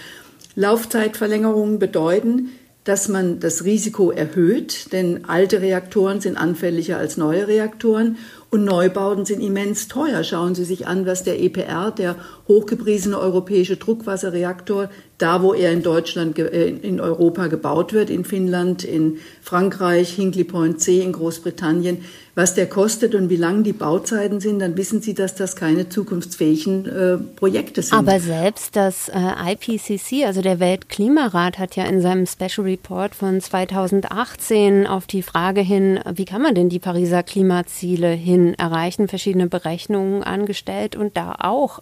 Laufzeitverlängerungen 0.56 1.78
bedeuten, 1.78 2.50
dass 2.84 3.08
man 3.08 3.40
das 3.40 3.64
Risiko 3.64 4.10
erhöht, 4.10 4.92
denn 4.92 5.26
alte 5.26 5.60
Reaktoren 5.60 6.20
sind 6.20 6.36
anfälliger 6.36 6.96
als 6.96 7.16
neue 7.16 7.46
Reaktoren 7.46 8.16
und 8.50 8.64
Neubauten 8.64 9.26
sind 9.26 9.40
immens 9.40 9.86
teuer. 9.86 10.24
Schauen 10.24 10.54
Sie 10.54 10.64
sich 10.64 10.86
an, 10.86 11.06
was 11.06 11.22
der 11.22 11.40
EPR, 11.40 11.92
der 11.92 12.16
hochgepriesene 12.50 13.16
europäische 13.16 13.76
Druckwasserreaktor, 13.76 14.90
da 15.18 15.42
wo 15.42 15.54
er 15.54 15.70
in 15.70 15.82
Deutschland, 15.82 16.38
äh, 16.38 16.68
in 16.68 17.00
Europa 17.00 17.46
gebaut 17.46 17.92
wird, 17.92 18.10
in 18.10 18.24
Finnland, 18.24 18.82
in 18.82 19.18
Frankreich, 19.40 20.10
Hinkley 20.14 20.44
Point 20.44 20.80
C 20.80 21.00
in 21.00 21.12
Großbritannien, 21.12 21.98
was 22.34 22.54
der 22.54 22.68
kostet 22.68 23.14
und 23.14 23.28
wie 23.28 23.36
lang 23.36 23.64
die 23.64 23.72
Bauzeiten 23.72 24.40
sind, 24.40 24.60
dann 24.60 24.76
wissen 24.76 25.02
Sie, 25.02 25.14
dass 25.14 25.34
das 25.34 25.56
keine 25.56 25.88
zukunftsfähigen 25.88 26.86
äh, 26.86 27.18
Projekte 27.18 27.82
sind. 27.82 27.98
Aber 27.98 28.18
selbst 28.18 28.76
das 28.76 29.08
äh, 29.08 29.52
IPCC, 29.52 30.24
also 30.24 30.40
der 30.40 30.58
Weltklimarat, 30.58 31.58
hat 31.58 31.76
ja 31.76 31.84
in 31.84 32.00
seinem 32.00 32.26
Special 32.26 32.66
Report 32.66 33.14
von 33.14 33.40
2018 33.40 34.86
auf 34.86 35.06
die 35.06 35.22
Frage 35.22 35.60
hin, 35.60 36.00
wie 36.14 36.24
kann 36.24 36.40
man 36.40 36.54
denn 36.54 36.68
die 36.68 36.78
Pariser 36.78 37.22
Klimaziele 37.22 38.10
hin 38.10 38.54
erreichen, 38.54 39.08
verschiedene 39.08 39.48
Berechnungen 39.48 40.22
angestellt 40.22 40.96
und 40.96 41.16
da 41.16 41.34
auch 41.40 41.80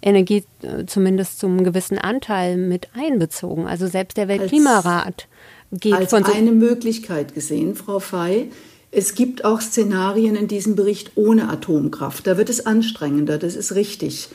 Atomenergie 0.00 0.44
äh, 0.62 0.86
zumindest 0.86 1.38
zum 1.38 1.64
gewissen 1.64 1.98
Anteil 1.98 2.56
mit 2.56 2.88
einbezogen. 2.94 3.66
Also 3.66 3.86
selbst 3.86 4.16
der 4.16 4.28
Weltklimarat 4.28 5.28
als, 5.70 5.80
geht 5.80 5.92
als 5.94 6.10
von 6.10 6.24
so 6.24 6.32
eine 6.32 6.52
Möglichkeit 6.52 7.34
gesehen, 7.34 7.74
Frau 7.74 7.98
Fey 7.98 8.50
es 8.92 9.14
gibt 9.14 9.44
auch 9.44 9.60
Szenarien 9.60 10.34
in 10.34 10.48
diesem 10.48 10.74
Bericht 10.74 11.12
ohne 11.14 11.48
Atomkraft. 11.48 12.26
Da 12.26 12.36
wird 12.36 12.50
es 12.50 12.66
anstrengender, 12.66 13.38
das 13.38 13.54
ist 13.54 13.76
richtig. 13.76 14.30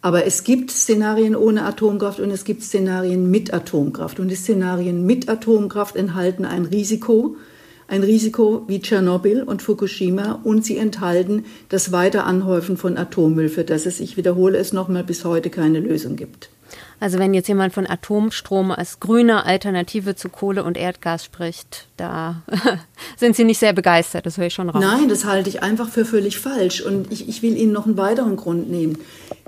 Aber 0.00 0.24
es 0.24 0.44
gibt 0.44 0.70
Szenarien 0.70 1.34
ohne 1.34 1.64
Atomkraft 1.64 2.20
und 2.20 2.30
es 2.30 2.44
gibt 2.44 2.62
Szenarien 2.62 3.28
mit 3.28 3.52
Atomkraft. 3.52 4.20
Und 4.20 4.28
die 4.28 4.36
Szenarien 4.36 5.04
mit 5.04 5.28
Atomkraft 5.28 5.96
enthalten 5.96 6.44
ein 6.44 6.66
Risiko, 6.66 7.36
ein 7.88 8.02
Risiko 8.02 8.64
wie 8.66 8.80
Tschernobyl 8.80 9.42
und 9.42 9.62
Fukushima 9.62 10.40
und 10.42 10.64
sie 10.64 10.76
enthalten 10.76 11.44
das 11.68 11.92
Weiteranhäufen 11.92 12.76
von 12.76 12.96
Atommüll, 12.96 13.48
für 13.48 13.64
das 13.64 13.86
es, 13.86 14.00
ich 14.00 14.16
wiederhole 14.16 14.58
es 14.58 14.72
nochmal, 14.72 15.04
bis 15.04 15.24
heute 15.24 15.50
keine 15.50 15.80
Lösung 15.80 16.16
gibt. 16.16 16.50
Also 16.98 17.18
wenn 17.18 17.34
jetzt 17.34 17.48
jemand 17.48 17.74
von 17.74 17.86
Atomstrom 17.86 18.70
als 18.70 19.00
grüne 19.00 19.44
Alternative 19.44 20.16
zu 20.16 20.30
Kohle 20.30 20.64
und 20.64 20.78
Erdgas 20.78 21.24
spricht, 21.24 21.88
da 21.96 22.42
sind 23.16 23.36
Sie 23.36 23.44
nicht 23.44 23.58
sehr 23.58 23.74
begeistert, 23.74 24.24
das 24.24 24.38
höre 24.38 24.46
ich 24.46 24.54
schon 24.54 24.70
raus. 24.70 24.82
Nein, 24.82 25.08
das 25.08 25.26
halte 25.26 25.50
ich 25.50 25.62
einfach 25.62 25.88
für 25.88 26.06
völlig 26.06 26.38
falsch. 26.38 26.80
Und 26.80 27.12
ich, 27.12 27.28
ich 27.28 27.42
will 27.42 27.56
Ihnen 27.56 27.72
noch 27.72 27.86
einen 27.86 27.98
weiteren 27.98 28.36
Grund 28.36 28.70
nehmen. 28.70 28.98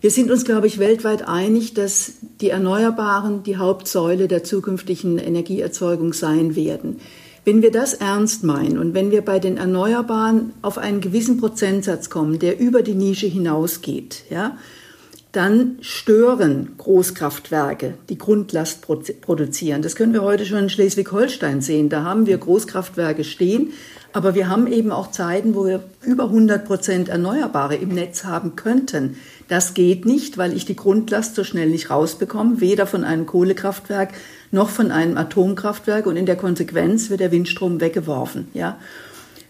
Wir 0.01 0.11
sind 0.11 0.31
uns, 0.31 0.45
glaube 0.45 0.67
ich, 0.67 0.79
weltweit 0.79 1.27
einig, 1.27 1.73
dass 1.73 2.13
die 2.41 2.51
Erneuerbaren 2.51 3.43
die 3.43 3.57
Hauptsäule 3.57 4.29
der 4.29 4.45
zukünftigen 4.45 5.19
Energieerzeugung 5.19 6.13
sein 6.13 6.55
werden. 6.55 7.01
Wenn 7.49 7.63
wir 7.63 7.71
das 7.71 7.95
ernst 7.95 8.45
meinen 8.45 8.77
und 8.77 8.93
wenn 8.93 9.11
wir 9.11 9.23
bei 9.23 9.39
den 9.39 9.57
Erneuerbaren 9.57 10.53
auf 10.61 10.77
einen 10.77 11.01
gewissen 11.01 11.39
Prozentsatz 11.39 12.11
kommen, 12.11 12.39
der 12.39 12.61
über 12.61 12.83
die 12.83 12.93
Nische 12.93 13.27
hinausgeht, 13.27 14.25
ja, 14.29 14.59
dann 15.33 15.79
stören 15.81 16.75
Großkraftwerke, 16.77 17.95
die 18.11 18.19
Grundlast 18.19 18.83
produzieren. 19.23 19.81
Das 19.81 19.97
können 19.97 20.13
wir 20.13 20.21
heute 20.21 20.45
schon 20.45 20.59
in 20.59 20.69
Schleswig-Holstein 20.69 21.63
sehen. 21.63 21.89
Da 21.89 22.05
haben 22.05 22.27
wir 22.27 22.37
Großkraftwerke 22.37 23.25
stehen, 23.25 23.73
aber 24.13 24.35
wir 24.35 24.51
haben 24.51 24.67
eben 24.67 24.93
auch 24.93 25.11
Zeiten, 25.11 25.55
wo 25.55 25.65
wir 25.65 25.83
über 26.03 26.25
100 26.25 26.67
Prozent 26.67 27.09
Erneuerbare 27.09 27.77
im 27.77 27.89
Netz 27.89 28.25
haben 28.25 28.57
könnten. 28.57 29.17
Das 29.49 29.73
geht 29.73 30.05
nicht, 30.05 30.37
weil 30.37 30.55
ich 30.55 30.67
die 30.67 30.77
Grundlast 30.77 31.35
so 31.35 31.45
schnell 31.45 31.71
nicht 31.71 31.89
rausbekomme, 31.89 32.61
weder 32.61 32.87
von 32.87 33.05
einem 33.05 33.25
Kohlekraftwerk 33.25 34.11
noch 34.51 34.71
von 34.71 34.91
einem 34.91 35.17
Atomkraftwerk 35.17 36.07
und 36.07 36.17
in 36.17 36.27
der 36.27 36.37
Konsequenz 36.37 37.11
wird 37.11 37.21
der 37.21 37.33
Windstrom 37.33 37.81
weggeworfen. 37.81 38.49
Ja, 38.55 38.79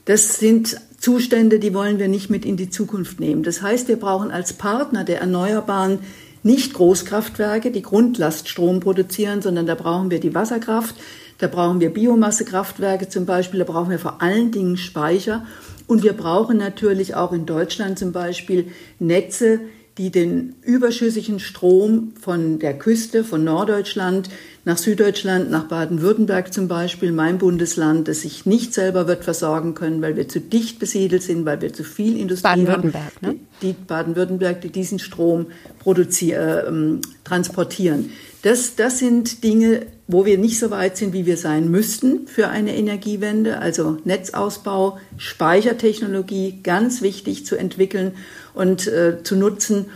das 0.04 0.38
sind 0.38 0.80
Zustände, 0.98 1.58
die 1.58 1.74
wollen 1.74 1.98
wir 1.98 2.08
nicht 2.08 2.30
mit 2.30 2.44
in 2.44 2.56
die 2.56 2.70
Zukunft 2.70 3.20
nehmen. 3.20 3.42
Das 3.42 3.62
heißt, 3.62 3.88
wir 3.88 3.96
brauchen 3.96 4.30
als 4.30 4.52
Partner 4.52 5.04
der 5.04 5.20
Erneuerbaren 5.20 6.00
nicht 6.42 6.74
Großkraftwerke, 6.74 7.70
die 7.70 7.82
Grundlaststrom 7.82 8.80
produzieren, 8.80 9.42
sondern 9.42 9.66
da 9.66 9.74
brauchen 9.74 10.10
wir 10.10 10.20
die 10.20 10.34
Wasserkraft, 10.34 10.94
da 11.38 11.46
brauchen 11.46 11.80
wir 11.80 11.90
Biomassekraftwerke 11.90 13.08
zum 13.08 13.26
Beispiel, 13.26 13.60
da 13.60 13.64
brauchen 13.64 13.90
wir 13.90 13.98
vor 13.98 14.22
allen 14.22 14.50
Dingen 14.50 14.76
Speicher 14.76 15.46
und 15.86 16.02
wir 16.02 16.12
brauchen 16.12 16.56
natürlich 16.56 17.14
auch 17.14 17.32
in 17.32 17.46
Deutschland 17.46 17.98
zum 17.98 18.12
Beispiel 18.12 18.72
Netze, 18.98 19.60
die 19.98 20.10
den 20.10 20.54
überschüssigen 20.62 21.40
Strom 21.40 22.12
von 22.20 22.60
der 22.60 22.78
Küste, 22.78 23.24
von 23.24 23.42
Norddeutschland 23.44 24.30
nach 24.68 24.76
Süddeutschland, 24.76 25.50
nach 25.50 25.64
Baden-Württemberg 25.64 26.52
zum 26.52 26.68
Beispiel, 26.68 27.10
mein 27.10 27.38
Bundesland, 27.38 28.06
das 28.06 28.20
sich 28.20 28.44
nicht 28.44 28.74
selber 28.74 29.08
wird 29.08 29.24
versorgen 29.24 29.72
können, 29.72 30.02
weil 30.02 30.14
wir 30.14 30.28
zu 30.28 30.40
dicht 30.40 30.78
besiedelt 30.78 31.22
sind, 31.22 31.46
weil 31.46 31.62
wir 31.62 31.72
zu 31.72 31.84
viel 31.84 32.18
Industrie 32.18 32.50
Baden-Württemberg, 32.50 33.02
haben. 33.22 33.26
Ne? 33.26 33.36
Die, 33.62 33.66
die 33.68 33.72
Baden-Württemberg, 33.72 34.60
die 34.60 34.68
diesen 34.68 34.98
Strom 34.98 35.46
produzieren, 35.78 36.98
äh, 36.98 37.24
transportieren. 37.24 38.10
Das, 38.42 38.76
das 38.76 38.98
sind 38.98 39.42
Dinge, 39.42 39.86
wo 40.06 40.26
wir 40.26 40.36
nicht 40.36 40.58
so 40.58 40.70
weit 40.70 40.98
sind, 40.98 41.14
wie 41.14 41.24
wir 41.24 41.38
sein 41.38 41.70
müssten 41.70 42.26
für 42.26 42.48
eine 42.48 42.76
Energiewende. 42.76 43.60
Also 43.60 43.96
Netzausbau, 44.04 44.98
Speichertechnologie, 45.16 46.60
ganz 46.62 47.00
wichtig 47.00 47.46
zu 47.46 47.56
entwickeln 47.56 48.12
und 48.52 48.86
äh, 48.86 49.22
zu 49.22 49.34
nutzen. 49.34 49.86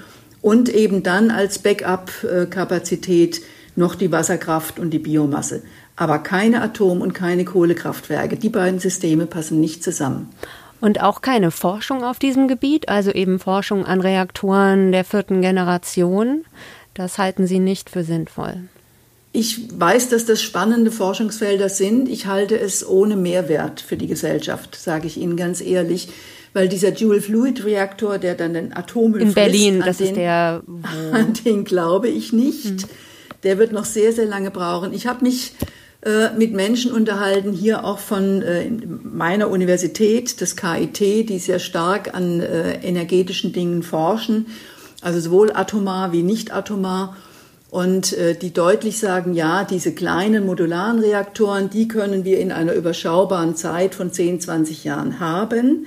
Und 0.40 0.70
eben 0.70 1.02
dann 1.02 1.30
als 1.30 1.58
Backup-Kapazität 1.58 3.42
noch 3.76 3.94
die 3.94 4.12
Wasserkraft 4.12 4.78
und 4.78 4.90
die 4.90 4.98
Biomasse. 4.98 5.62
Aber 5.96 6.18
keine 6.18 6.62
Atom- 6.62 7.00
und 7.00 7.12
keine 7.12 7.44
Kohlekraftwerke. 7.44 8.36
Die 8.36 8.48
beiden 8.48 8.80
Systeme 8.80 9.26
passen 9.26 9.60
nicht 9.60 9.84
zusammen. 9.84 10.30
Und 10.80 11.00
auch 11.00 11.20
keine 11.20 11.50
Forschung 11.50 12.02
auf 12.02 12.18
diesem 12.18 12.48
Gebiet, 12.48 12.88
also 12.88 13.12
eben 13.12 13.38
Forschung 13.38 13.84
an 13.86 14.00
Reaktoren 14.00 14.90
der 14.90 15.04
vierten 15.04 15.40
Generation. 15.40 16.44
Das 16.94 17.18
halten 17.18 17.46
Sie 17.46 17.60
nicht 17.60 17.88
für 17.88 18.02
sinnvoll. 18.02 18.64
Ich 19.32 19.78
weiß, 19.78 20.10
dass 20.10 20.26
das 20.26 20.42
spannende 20.42 20.90
Forschungsfelder 20.90 21.68
sind. 21.68 22.08
Ich 22.08 22.26
halte 22.26 22.58
es 22.58 22.86
ohne 22.86 23.16
Mehrwert 23.16 23.80
für 23.80 23.96
die 23.96 24.06
Gesellschaft, 24.06 24.76
sage 24.76 25.06
ich 25.06 25.16
Ihnen 25.16 25.36
ganz 25.36 25.60
ehrlich. 25.62 26.08
Weil 26.52 26.68
dieser 26.68 26.90
Dual-Fluid-Reaktor, 26.90 28.18
der 28.18 28.34
dann 28.34 28.52
den 28.52 28.76
Atommüll 28.76 29.22
In 29.22 29.32
Berlin, 29.32 29.82
frisst, 29.82 29.88
das 29.88 29.96
den, 29.98 30.06
ist 30.08 30.16
der. 30.16 30.62
An 31.12 31.32
den 31.46 31.64
glaube 31.64 32.08
ich 32.08 32.34
nicht. 32.34 32.82
Hm. 32.82 32.88
Der 33.42 33.58
wird 33.58 33.72
noch 33.72 33.84
sehr, 33.84 34.12
sehr 34.12 34.26
lange 34.26 34.50
brauchen. 34.50 34.92
Ich 34.92 35.06
habe 35.06 35.24
mich 35.24 35.54
äh, 36.04 36.30
mit 36.36 36.52
Menschen 36.52 36.92
unterhalten, 36.92 37.52
hier 37.52 37.84
auch 37.84 37.98
von 37.98 38.42
äh, 38.42 38.70
meiner 38.70 39.50
Universität, 39.50 40.40
das 40.40 40.56
KIT, 40.56 41.00
die 41.00 41.38
sehr 41.38 41.58
stark 41.58 42.14
an 42.14 42.40
äh, 42.40 42.74
energetischen 42.82 43.52
Dingen 43.52 43.82
forschen 43.82 44.46
also 45.02 45.20
sowohl 45.20 45.52
atomar 45.52 46.12
wie 46.12 46.22
nicht 46.22 46.52
atomar. 46.52 47.16
Und 47.70 48.12
äh, 48.12 48.34
die 48.34 48.52
deutlich 48.52 48.98
sagen, 48.98 49.32
ja, 49.32 49.64
diese 49.64 49.94
kleinen 49.94 50.46
modularen 50.46 50.98
Reaktoren, 51.00 51.70
die 51.70 51.88
können 51.88 52.24
wir 52.24 52.38
in 52.38 52.52
einer 52.52 52.74
überschaubaren 52.74 53.56
Zeit 53.56 53.94
von 53.94 54.12
10, 54.12 54.40
20 54.40 54.84
Jahren 54.84 55.20
haben. 55.20 55.86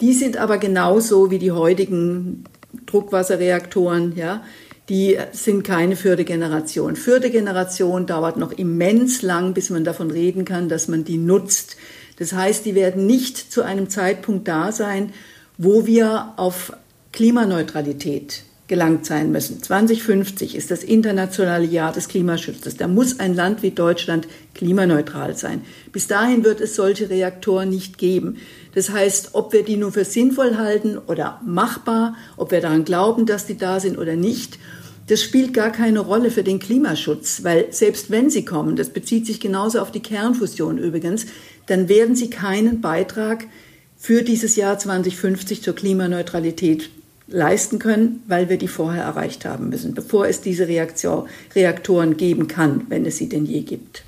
Die 0.00 0.12
sind 0.12 0.36
aber 0.36 0.58
genauso 0.58 1.30
wie 1.30 1.38
die 1.38 1.52
heutigen 1.52 2.44
Druckwasserreaktoren, 2.86 4.14
ja, 4.16 4.42
die 4.88 5.16
sind 5.32 5.64
keine 5.64 5.96
vierte 5.96 6.24
Generation. 6.24 6.96
Vierte 6.96 7.30
Generation 7.30 8.06
dauert 8.06 8.36
noch 8.36 8.52
immens 8.52 9.22
lang, 9.22 9.54
bis 9.54 9.70
man 9.70 9.84
davon 9.84 10.10
reden 10.10 10.44
kann, 10.44 10.68
dass 10.68 10.88
man 10.88 11.04
die 11.04 11.16
nutzt. 11.16 11.76
Das 12.18 12.32
heißt, 12.32 12.64
die 12.64 12.74
werden 12.74 13.06
nicht 13.06 13.52
zu 13.52 13.62
einem 13.62 13.88
Zeitpunkt 13.88 14.46
da 14.46 14.72
sein, 14.72 15.12
wo 15.56 15.86
wir 15.86 16.34
auf 16.36 16.72
Klimaneutralität 17.12 18.42
gelangt 18.66 19.04
sein 19.04 19.30
müssen. 19.30 19.62
2050 19.62 20.54
ist 20.54 20.70
das 20.70 20.82
internationale 20.82 21.66
Jahr 21.66 21.92
des 21.92 22.08
Klimaschutzes. 22.08 22.76
Da 22.76 22.88
muss 22.88 23.20
ein 23.20 23.34
Land 23.34 23.62
wie 23.62 23.72
Deutschland 23.72 24.26
klimaneutral 24.54 25.36
sein. 25.36 25.62
Bis 25.92 26.06
dahin 26.06 26.44
wird 26.44 26.62
es 26.62 26.74
solche 26.74 27.10
Reaktoren 27.10 27.68
nicht 27.68 27.98
geben. 27.98 28.38
Das 28.74 28.90
heißt, 28.90 29.30
ob 29.34 29.52
wir 29.52 29.64
die 29.64 29.76
nur 29.76 29.92
für 29.92 30.04
sinnvoll 30.04 30.56
halten 30.56 30.96
oder 30.96 31.40
machbar, 31.44 32.16
ob 32.38 32.52
wir 32.52 32.62
daran 32.62 32.84
glauben, 32.84 33.26
dass 33.26 33.46
die 33.46 33.58
da 33.58 33.80
sind 33.80 33.98
oder 33.98 34.16
nicht, 34.16 34.58
das 35.06 35.22
spielt 35.22 35.52
gar 35.52 35.70
keine 35.70 36.00
Rolle 36.00 36.30
für 36.30 36.42
den 36.42 36.58
Klimaschutz, 36.58 37.44
weil 37.44 37.72
selbst 37.72 38.10
wenn 38.10 38.30
sie 38.30 38.44
kommen, 38.44 38.76
das 38.76 38.88
bezieht 38.88 39.26
sich 39.26 39.40
genauso 39.40 39.80
auf 39.80 39.92
die 39.92 40.00
Kernfusion 40.00 40.78
übrigens, 40.78 41.26
dann 41.66 41.88
werden 41.88 42.16
sie 42.16 42.30
keinen 42.30 42.80
Beitrag 42.80 43.46
für 43.96 44.22
dieses 44.22 44.56
Jahr 44.56 44.78
2050 44.78 45.62
zur 45.62 45.74
Klimaneutralität 45.74 46.90
leisten 47.26 47.78
können, 47.78 48.22
weil 48.26 48.48
wir 48.48 48.58
die 48.58 48.68
vorher 48.68 49.02
erreicht 49.02 49.44
haben 49.44 49.70
müssen, 49.70 49.94
bevor 49.94 50.26
es 50.26 50.40
diese 50.40 50.68
Reaktion, 50.68 51.26
Reaktoren 51.54 52.16
geben 52.16 52.48
kann, 52.48 52.82
wenn 52.88 53.06
es 53.06 53.16
sie 53.16 53.28
denn 53.28 53.46
je 53.46 53.60
gibt. 53.60 54.04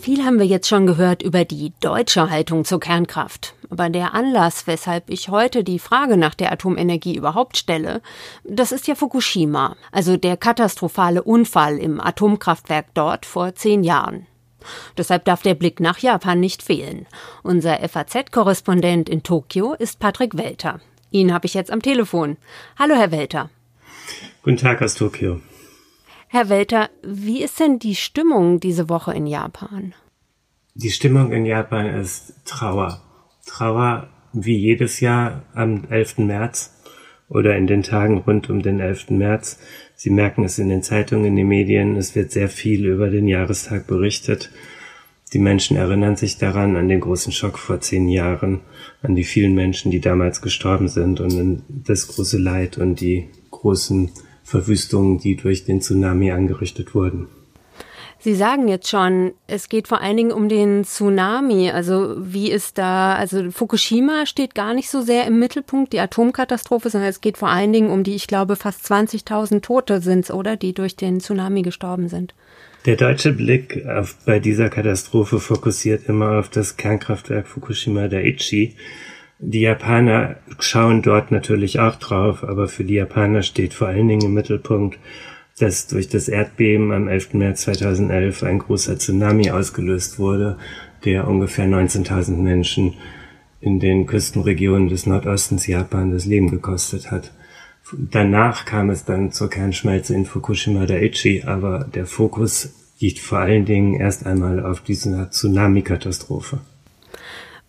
Viel 0.00 0.24
haben 0.24 0.38
wir 0.38 0.46
jetzt 0.46 0.68
schon 0.68 0.86
gehört 0.86 1.22
über 1.22 1.44
die 1.44 1.72
deutsche 1.80 2.30
Haltung 2.30 2.64
zur 2.64 2.80
Kernkraft. 2.80 3.55
Aber 3.68 3.88
der 3.88 4.14
Anlass, 4.14 4.66
weshalb 4.66 5.10
ich 5.10 5.28
heute 5.28 5.64
die 5.64 5.78
Frage 5.78 6.16
nach 6.16 6.34
der 6.34 6.52
Atomenergie 6.52 7.16
überhaupt 7.16 7.56
stelle, 7.56 8.00
das 8.44 8.72
ist 8.72 8.86
ja 8.86 8.94
Fukushima, 8.94 9.76
also 9.92 10.16
der 10.16 10.36
katastrophale 10.36 11.22
Unfall 11.22 11.78
im 11.78 12.00
Atomkraftwerk 12.00 12.86
dort 12.94 13.26
vor 13.26 13.54
zehn 13.54 13.82
Jahren. 13.82 14.26
Deshalb 14.96 15.24
darf 15.24 15.42
der 15.42 15.54
Blick 15.54 15.80
nach 15.80 15.98
Japan 15.98 16.40
nicht 16.40 16.62
fehlen. 16.62 17.06
Unser 17.42 17.78
FAZ-Korrespondent 17.88 19.08
in 19.08 19.22
Tokio 19.22 19.74
ist 19.74 19.98
Patrick 19.98 20.36
Welter. 20.36 20.80
Ihn 21.10 21.32
habe 21.32 21.46
ich 21.46 21.54
jetzt 21.54 21.70
am 21.70 21.82
Telefon. 21.82 22.36
Hallo, 22.78 22.94
Herr 22.94 23.12
Welter. 23.12 23.50
Guten 24.42 24.56
Tag 24.56 24.82
aus 24.82 24.94
Tokio. 24.94 25.40
Herr 26.28 26.48
Welter, 26.48 26.90
wie 27.02 27.42
ist 27.42 27.60
denn 27.60 27.78
die 27.78 27.94
Stimmung 27.94 28.60
diese 28.60 28.88
Woche 28.88 29.12
in 29.14 29.26
Japan? 29.26 29.94
Die 30.74 30.90
Stimmung 30.90 31.32
in 31.32 31.46
Japan 31.46 31.86
ist 31.86 32.34
Trauer. 32.44 33.00
Trauer 33.56 34.10
wie 34.34 34.58
jedes 34.58 35.00
Jahr 35.00 35.42
am 35.54 35.84
11. 35.88 36.18
März 36.18 36.74
oder 37.30 37.56
in 37.56 37.66
den 37.66 37.82
Tagen 37.82 38.18
rund 38.18 38.50
um 38.50 38.60
den 38.60 38.80
11. 38.80 39.08
März. 39.10 39.58
Sie 39.94 40.10
merken 40.10 40.44
es 40.44 40.58
in 40.58 40.68
den 40.68 40.82
Zeitungen, 40.82 41.24
in 41.24 41.36
den 41.36 41.48
Medien, 41.48 41.96
es 41.96 42.14
wird 42.14 42.32
sehr 42.32 42.50
viel 42.50 42.84
über 42.84 43.08
den 43.08 43.26
Jahrestag 43.26 43.86
berichtet. 43.86 44.50
Die 45.32 45.38
Menschen 45.38 45.78
erinnern 45.78 46.16
sich 46.16 46.36
daran, 46.36 46.76
an 46.76 46.88
den 46.88 47.00
großen 47.00 47.32
Schock 47.32 47.58
vor 47.58 47.80
zehn 47.80 48.10
Jahren, 48.10 48.60
an 49.00 49.14
die 49.14 49.24
vielen 49.24 49.54
Menschen, 49.54 49.90
die 49.90 50.00
damals 50.00 50.42
gestorben 50.42 50.88
sind 50.88 51.20
und 51.20 51.32
an 51.32 51.62
das 51.68 52.08
große 52.08 52.36
Leid 52.36 52.76
und 52.76 53.00
die 53.00 53.30
großen 53.52 54.10
Verwüstungen, 54.44 55.18
die 55.18 55.34
durch 55.34 55.64
den 55.64 55.80
Tsunami 55.80 56.30
angerichtet 56.30 56.94
wurden. 56.94 57.28
Sie 58.18 58.34
sagen 58.34 58.66
jetzt 58.66 58.88
schon, 58.88 59.32
es 59.46 59.68
geht 59.68 59.88
vor 59.88 60.00
allen 60.00 60.16
Dingen 60.16 60.32
um 60.32 60.48
den 60.48 60.84
Tsunami. 60.84 61.70
Also 61.70 62.16
wie 62.18 62.50
ist 62.50 62.78
da, 62.78 63.14
also 63.14 63.50
Fukushima 63.50 64.26
steht 64.26 64.54
gar 64.54 64.74
nicht 64.74 64.90
so 64.90 65.02
sehr 65.02 65.26
im 65.26 65.38
Mittelpunkt, 65.38 65.92
die 65.92 66.00
Atomkatastrophe, 66.00 66.88
sondern 66.90 67.10
es 67.10 67.20
geht 67.20 67.36
vor 67.36 67.50
allen 67.50 67.72
Dingen 67.72 67.90
um 67.90 68.02
die, 68.02 68.14
ich 68.14 68.26
glaube, 68.26 68.56
fast 68.56 68.90
20.000 68.90 69.60
Tote 69.60 70.00
sind 70.00 70.24
es, 70.24 70.30
oder, 70.30 70.56
die 70.56 70.72
durch 70.72 70.96
den 70.96 71.20
Tsunami 71.20 71.62
gestorben 71.62 72.08
sind. 72.08 72.34
Der 72.86 72.96
deutsche 72.96 73.32
Blick 73.32 73.84
auf, 73.86 74.16
bei 74.24 74.38
dieser 74.38 74.70
Katastrophe 74.70 75.38
fokussiert 75.38 76.08
immer 76.08 76.38
auf 76.38 76.48
das 76.48 76.76
Kernkraftwerk 76.76 77.46
Fukushima 77.46 78.08
Daiichi. 78.08 78.76
Die 79.38 79.60
Japaner 79.60 80.36
schauen 80.60 81.02
dort 81.02 81.30
natürlich 81.30 81.78
auch 81.78 81.96
drauf, 81.96 82.42
aber 82.42 82.68
für 82.68 82.84
die 82.84 82.94
Japaner 82.94 83.42
steht 83.42 83.74
vor 83.74 83.88
allen 83.88 84.08
Dingen 84.08 84.26
im 84.26 84.34
Mittelpunkt 84.34 84.98
dass 85.58 85.86
durch 85.86 86.08
das 86.08 86.28
Erdbeben 86.28 86.92
am 86.92 87.08
11. 87.08 87.34
März 87.34 87.62
2011 87.62 88.42
ein 88.42 88.58
großer 88.58 88.98
Tsunami 88.98 89.50
ausgelöst 89.50 90.18
wurde, 90.18 90.58
der 91.04 91.26
ungefähr 91.26 91.66
19.000 91.66 92.36
Menschen 92.36 92.94
in 93.60 93.80
den 93.80 94.06
Küstenregionen 94.06 94.88
des 94.88 95.06
Nordostens 95.06 95.66
Japan 95.66 96.10
das 96.12 96.26
Leben 96.26 96.50
gekostet 96.50 97.10
hat. 97.10 97.32
Danach 97.92 98.64
kam 98.64 98.90
es 98.90 99.04
dann 99.04 99.32
zur 99.32 99.48
Kernschmelze 99.48 100.14
in 100.14 100.26
Fukushima 100.26 100.86
Daiichi, 100.86 101.44
aber 101.44 101.88
der 101.94 102.06
Fokus 102.06 102.74
liegt 102.98 103.20
vor 103.20 103.38
allen 103.38 103.64
Dingen 103.64 103.94
erst 103.94 104.26
einmal 104.26 104.64
auf 104.64 104.80
dieser 104.80 105.30
Tsunami-Katastrophe. 105.30 106.60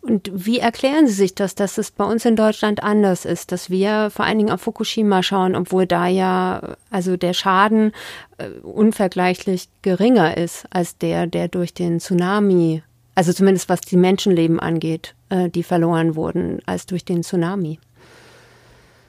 Und 0.08 0.32
wie 0.34 0.60
erklären 0.60 1.06
Sie 1.06 1.14
sich 1.14 1.36
das, 1.36 1.54
dass 1.54 1.78
es 1.78 1.92
bei 1.92 2.06
uns 2.06 2.24
in 2.24 2.38
Deutschland 2.38 2.82
anders 2.82 3.26
ist, 3.26 3.52
dass 3.52 3.70
wir 3.70 4.10
vor 4.10 4.26
allen 4.26 4.38
Dingen 4.38 4.52
auf 4.52 4.62
Fukushima 4.62 5.22
schauen, 5.22 5.54
obwohl 5.54 5.86
da 5.86 6.08
ja 6.08 6.78
also 6.90 7.18
der 7.18 7.34
Schaden 7.34 7.92
äh, 8.38 8.48
unvergleichlich 8.64 9.68
geringer 9.82 10.38
ist 10.38 10.66
als 10.70 10.98
der, 10.98 11.28
der 11.28 11.50
durch 11.50 11.74
den 11.74 12.00
Tsunami, 12.00 12.84
also 13.16 13.34
zumindest 13.34 13.68
was 13.68 13.82
die 13.82 13.98
Menschenleben 13.98 14.62
angeht, 14.62 15.14
äh, 15.28 15.50
die 15.50 15.64
verloren 15.64 16.16
wurden, 16.16 16.60
als 16.66 16.86
durch 16.86 17.04
den 17.04 17.24
Tsunami? 17.24 17.78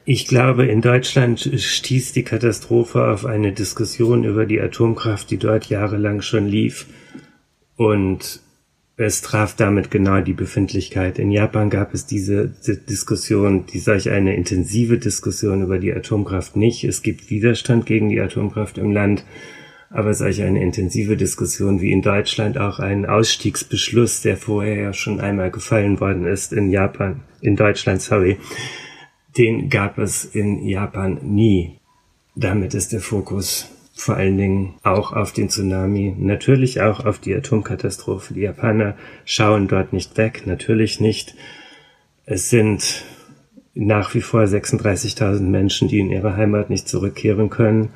Ich 0.04 0.26
glaube, 0.26 0.66
in 0.66 0.80
Deutschland 0.80 1.38
stieß 1.38 2.12
die 2.12 2.24
Katastrophe 2.24 3.08
auf 3.08 3.24
eine 3.24 3.52
Diskussion 3.52 4.24
über 4.24 4.46
die 4.46 4.61
Atomkraft, 4.61 5.30
die 5.30 5.37
dort 5.37 5.66
jahrelang 5.66 6.22
schon 6.22 6.48
lief. 6.48 6.87
Und 7.76 8.40
es 8.98 9.22
traf 9.22 9.54
damit 9.54 9.92
genau 9.92 10.20
die 10.20 10.32
Befindlichkeit. 10.32 11.20
In 11.20 11.30
Japan 11.30 11.70
gab 11.70 11.94
es 11.94 12.04
diese 12.04 12.48
Diskussion, 12.48 13.64
die 13.64 13.78
solch 13.78 14.11
eine 14.11 14.34
intensive 14.34 14.98
Diskussion 14.98 15.62
über 15.62 15.78
die 15.78 15.92
Atomkraft 15.94 16.56
nicht. 16.56 16.82
Es 16.82 17.02
gibt 17.02 17.30
Widerstand 17.30 17.87
gegen 17.87 18.08
die 18.08 18.20
Atomkraft 18.20 18.76
im 18.76 18.90
Land, 18.90 19.24
aber 19.88 20.14
solch 20.14 20.42
eine 20.42 20.61
intensive 20.61 21.16
Diskussion 21.16 21.80
wie 21.80 21.92
in 21.92 22.02
Deutschland 22.02 22.58
auch 22.58 22.80
ein 22.80 23.06
Ausstiegsbeschluss, 23.06 24.22
der 24.22 24.37
vorher 24.37 24.74
ja 24.74 24.92
schon 24.92 25.20
einmal 25.20 25.52
gefallen 25.52 26.00
worden 26.00 26.26
ist 26.26 26.52
in 26.52 26.68
Japan, 26.68 27.20
in 27.40 27.54
Deutschland, 27.54 28.02
sorry, 28.02 28.38
den 29.38 29.70
gab 29.70 29.98
es 29.98 30.24
in 30.24 30.66
Japan 30.66 31.20
nie. 31.22 31.78
Damit 32.34 32.74
ist 32.74 32.92
der 32.92 33.00
Fokus 33.00 33.70
vor 33.98 34.16
allen 34.16 34.37
Dingen 34.37 34.74
auch 34.84 35.12
auf 35.12 35.32
den 35.32 35.48
Tsunami, 35.48 36.14
natürlich 36.16 36.80
auch 36.80 37.04
auf 37.04 37.18
die 37.18 37.34
Atomkatastrophe. 37.34 38.32
Die 38.32 38.42
Japaner 38.42 38.94
schauen 39.24 39.66
dort 39.66 39.92
nicht 39.92 40.16
weg, 40.16 40.44
natürlich 40.46 41.00
nicht. 41.00 41.34
Es 42.24 42.48
sind 42.48 43.04
nach 43.74 44.14
wie 44.14 44.20
vor 44.20 44.42
36.000 44.42 45.40
Menschen, 45.40 45.88
die 45.88 45.98
in 45.98 46.12
ihre 46.12 46.37
Heimat 46.37 46.70
nicht 46.70 46.88
zurückkehren 46.88 47.50
können, 47.50 47.90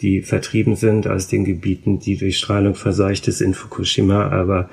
die 0.00 0.22
vertrieben 0.22 0.74
sind 0.74 1.06
aus 1.06 1.28
den 1.28 1.44
Gebieten, 1.44 2.00
die 2.00 2.16
durch 2.16 2.38
Strahlung 2.38 2.74
verseucht 2.74 3.28
ist 3.28 3.40
in 3.40 3.54
Fukushima, 3.54 4.30
aber 4.30 4.68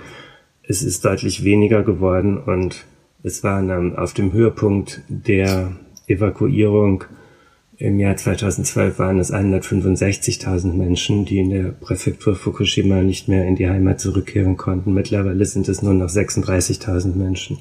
es 0.63 0.81
ist 0.81 1.05
deutlich 1.05 1.43
weniger 1.43 1.83
geworden 1.83 2.39
und 2.39 2.85
es 3.21 3.43
waren 3.43 3.95
auf 3.95 4.13
dem 4.13 4.33
Höhepunkt 4.33 5.03
der 5.09 5.73
Evakuierung 6.07 7.03
im 7.81 7.99
Jahr 7.99 8.15
2012 8.15 8.99
waren 8.99 9.17
es 9.17 9.33
165.000 9.33 10.73
Menschen, 10.73 11.25
die 11.25 11.39
in 11.39 11.49
der 11.49 11.71
Präfektur 11.71 12.35
Fukushima 12.35 13.01
nicht 13.01 13.27
mehr 13.27 13.47
in 13.47 13.55
die 13.55 13.67
Heimat 13.67 13.99
zurückkehren 13.99 14.55
konnten. 14.55 14.93
Mittlerweile 14.93 15.43
sind 15.45 15.67
es 15.67 15.81
nur 15.81 15.93
noch 15.93 16.09
36.000 16.09 17.15
Menschen. 17.15 17.57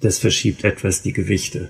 Das 0.00 0.18
verschiebt 0.18 0.64
etwas 0.64 1.02
die 1.02 1.12
Gewichte. 1.12 1.68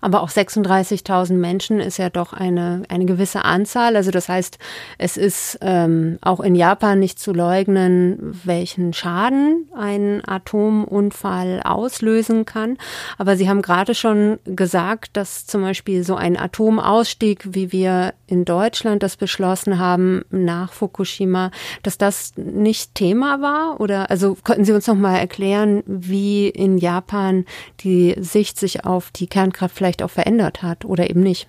Aber 0.00 0.22
auch 0.22 0.30
36.000 0.30 1.34
Menschen 1.34 1.80
ist 1.80 1.98
ja 1.98 2.10
doch 2.10 2.32
eine, 2.32 2.82
eine 2.88 3.06
gewisse 3.06 3.44
Anzahl. 3.44 3.96
Also 3.96 4.10
das 4.10 4.28
heißt, 4.28 4.58
es 4.98 5.16
ist 5.16 5.58
ähm, 5.60 6.18
auch 6.20 6.40
in 6.40 6.54
Japan 6.54 6.98
nicht 6.98 7.18
zu 7.18 7.32
leugnen, 7.32 8.38
welchen 8.44 8.92
Schaden 8.92 9.68
ein 9.76 10.22
Atomunfall 10.26 11.60
auslösen 11.64 12.44
kann. 12.44 12.76
Aber 13.16 13.36
Sie 13.36 13.48
haben 13.48 13.62
gerade 13.62 13.94
schon 13.94 14.38
gesagt, 14.44 15.16
dass 15.16 15.46
zum 15.46 15.62
Beispiel 15.62 16.04
so 16.04 16.16
ein 16.16 16.36
Atomausstieg, 16.36 17.54
wie 17.54 17.72
wir 17.72 18.14
in 18.26 18.44
Deutschland 18.44 19.02
das 19.02 19.16
beschlossen 19.16 19.78
haben 19.78 20.24
nach 20.30 20.72
Fukushima, 20.72 21.50
dass 21.82 21.98
das 21.98 22.32
nicht 22.36 22.94
Thema 22.94 23.40
war? 23.40 23.80
Oder 23.80 24.10
also 24.10 24.36
könnten 24.44 24.64
Sie 24.64 24.72
uns 24.72 24.86
noch 24.86 24.94
mal 24.94 25.16
erklären, 25.16 25.82
wie 25.86 26.48
in 26.48 26.78
Japan 26.78 27.44
die 27.80 28.14
Sicht 28.18 28.58
sich 28.58 28.84
auf 28.84 29.10
die 29.10 29.26
Kernkraft 29.26 29.76
vielleicht 29.88 30.02
auch 30.02 30.10
verändert 30.10 30.62
hat 30.62 30.84
oder 30.84 31.08
eben 31.08 31.22
nicht? 31.22 31.48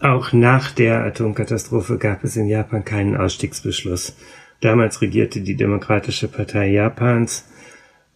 Auch 0.00 0.32
nach 0.32 0.70
der 0.70 1.04
Atomkatastrophe 1.04 1.98
gab 1.98 2.22
es 2.22 2.36
in 2.36 2.46
Japan 2.46 2.84
keinen 2.84 3.16
Ausstiegsbeschluss. 3.16 4.14
Damals 4.60 5.00
regierte 5.00 5.40
die 5.40 5.56
Demokratische 5.56 6.28
Partei 6.28 6.70
Japans 6.70 7.44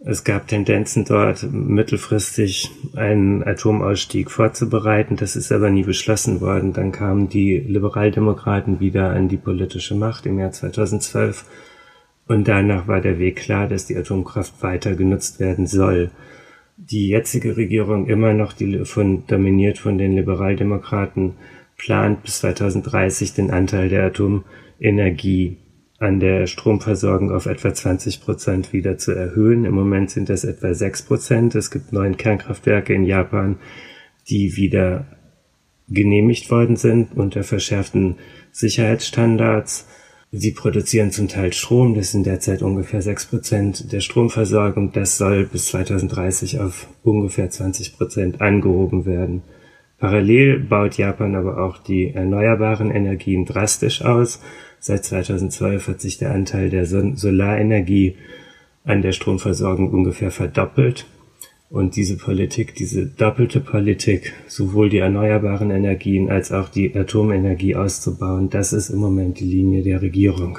es 0.05 0.25
gab 0.25 0.49
Tendenzen 0.49 1.05
dort, 1.05 1.45
mittelfristig 1.53 2.71
einen 2.97 3.45
Atomausstieg 3.45 4.33
vorzubereiten. 4.33 5.15
Das 5.17 5.37
ist 5.37 5.53
aber 5.53 5.71
nie 5.71 5.85
beschlossen 5.85 6.41
worden. 6.41 6.73
Dann 6.73 6.91
kamen 6.91 7.29
die 7.29 7.59
Liberaldemokraten 7.59 8.81
wieder 8.81 9.11
an 9.11 9.29
die 9.29 9.37
politische 9.37 9.95
Macht 9.95 10.27
im 10.27 10.41
Jahr 10.41 10.51
2012. 10.51 11.45
Und 12.27 12.49
danach 12.49 12.89
war 12.89 13.01
der 13.01 13.21
Weg 13.21 13.37
klar, 13.37 13.69
dass 13.69 13.87
die 13.87 13.97
Atomkraft 13.97 14.61
weiter 14.61 14.97
genutzt 14.97 15.39
werden 15.39 15.69
soll. 15.69 16.11
Die 16.91 17.09
jetzige 17.09 17.57
Regierung 17.57 18.09
immer 18.09 18.35
noch 18.35 18.53
die 18.53 18.85
von, 18.85 19.25
dominiert 19.29 19.79
von 19.79 19.99
den 19.99 20.17
Liberaldemokraten 20.17 21.35
plant 21.77 22.25
bis 22.25 22.41
2030 22.41 23.35
den 23.35 23.53
Anteil 23.53 23.89
der 23.89 24.05
Atomenergie 24.07 25.59
an 26.01 26.19
der 26.19 26.49
Stromversorgung 26.49 27.31
auf 27.31 27.47
etwa 27.47 27.73
20 27.73 28.23
Prozent 28.23 28.73
wieder 28.73 28.99
zu 28.99 29.13
erhöhen. 29.13 29.65
Im 29.65 29.75
Moment 29.75 30.11
sind 30.11 30.29
das 30.29 30.43
etwa 30.43 30.75
6 30.75 31.03
Prozent. 31.03 31.55
Es 31.55 31.71
gibt 31.71 31.93
neun 31.93 32.17
Kernkraftwerke 32.17 32.93
in 32.93 33.05
Japan, 33.05 33.59
die 34.29 34.57
wieder 34.57 35.07
genehmigt 35.89 36.51
worden 36.51 36.75
sind 36.75 37.17
unter 37.17 37.45
verschärften 37.45 38.17
Sicherheitsstandards. 38.51 39.87
Sie 40.35 40.53
produzieren 40.53 41.11
zum 41.11 41.29
Teil 41.29 41.53
Strom, 41.53 41.95
das 41.95 42.13
sind 42.13 42.25
derzeit 42.25 42.63
ungefähr 42.63 43.03
6 43.03 43.27
Prozent 43.27 43.93
der 43.93 44.01
Stromversorgung. 44.01 44.91
Das 44.91 45.19
soll 45.19 45.45
bis 45.45 45.67
2030 45.67 46.59
auf 46.59 46.89
ungefähr 47.03 47.51
20 47.51 47.99
Prozent 47.99 48.41
angehoben 48.41 49.05
werden. 49.05 49.43
Parallel 49.99 50.59
baut 50.61 50.97
Japan 50.97 51.35
aber 51.35 51.63
auch 51.63 51.77
die 51.77 52.15
erneuerbaren 52.15 52.91
Energien 52.91 53.45
drastisch 53.45 54.01
aus. 54.01 54.41
Seit 54.81 55.05
2012 55.05 55.89
hat 55.89 56.01
sich 56.01 56.17
der 56.17 56.33
Anteil 56.33 56.71
der 56.71 56.87
Solarenergie 56.87 58.17
an 58.85 59.03
der 59.03 59.13
Stromversorgung 59.13 59.91
ungefähr 59.91 60.31
verdoppelt. 60.31 61.05
Und 61.73 61.97
diese 61.97 62.19
Politik, 62.19 62.75
diese 62.75 63.07
doppelte 63.07 63.59
Politik, 63.59 64.35
sowohl 64.47 64.91
die 64.91 64.99
erneuerbaren 64.99 65.71
Energien 65.71 66.31
als 66.31 66.53
auch 66.53 66.69
die 66.69 66.95
Atomenergie 66.95 67.77
auszubauen, 67.77 68.51
das 68.51 68.75
ist 68.75 68.91
im 68.91 68.99
Moment 68.99 69.41
die 69.41 69.47
Linie 69.47 69.83
der 69.83 70.03
Regierung. 70.03 70.59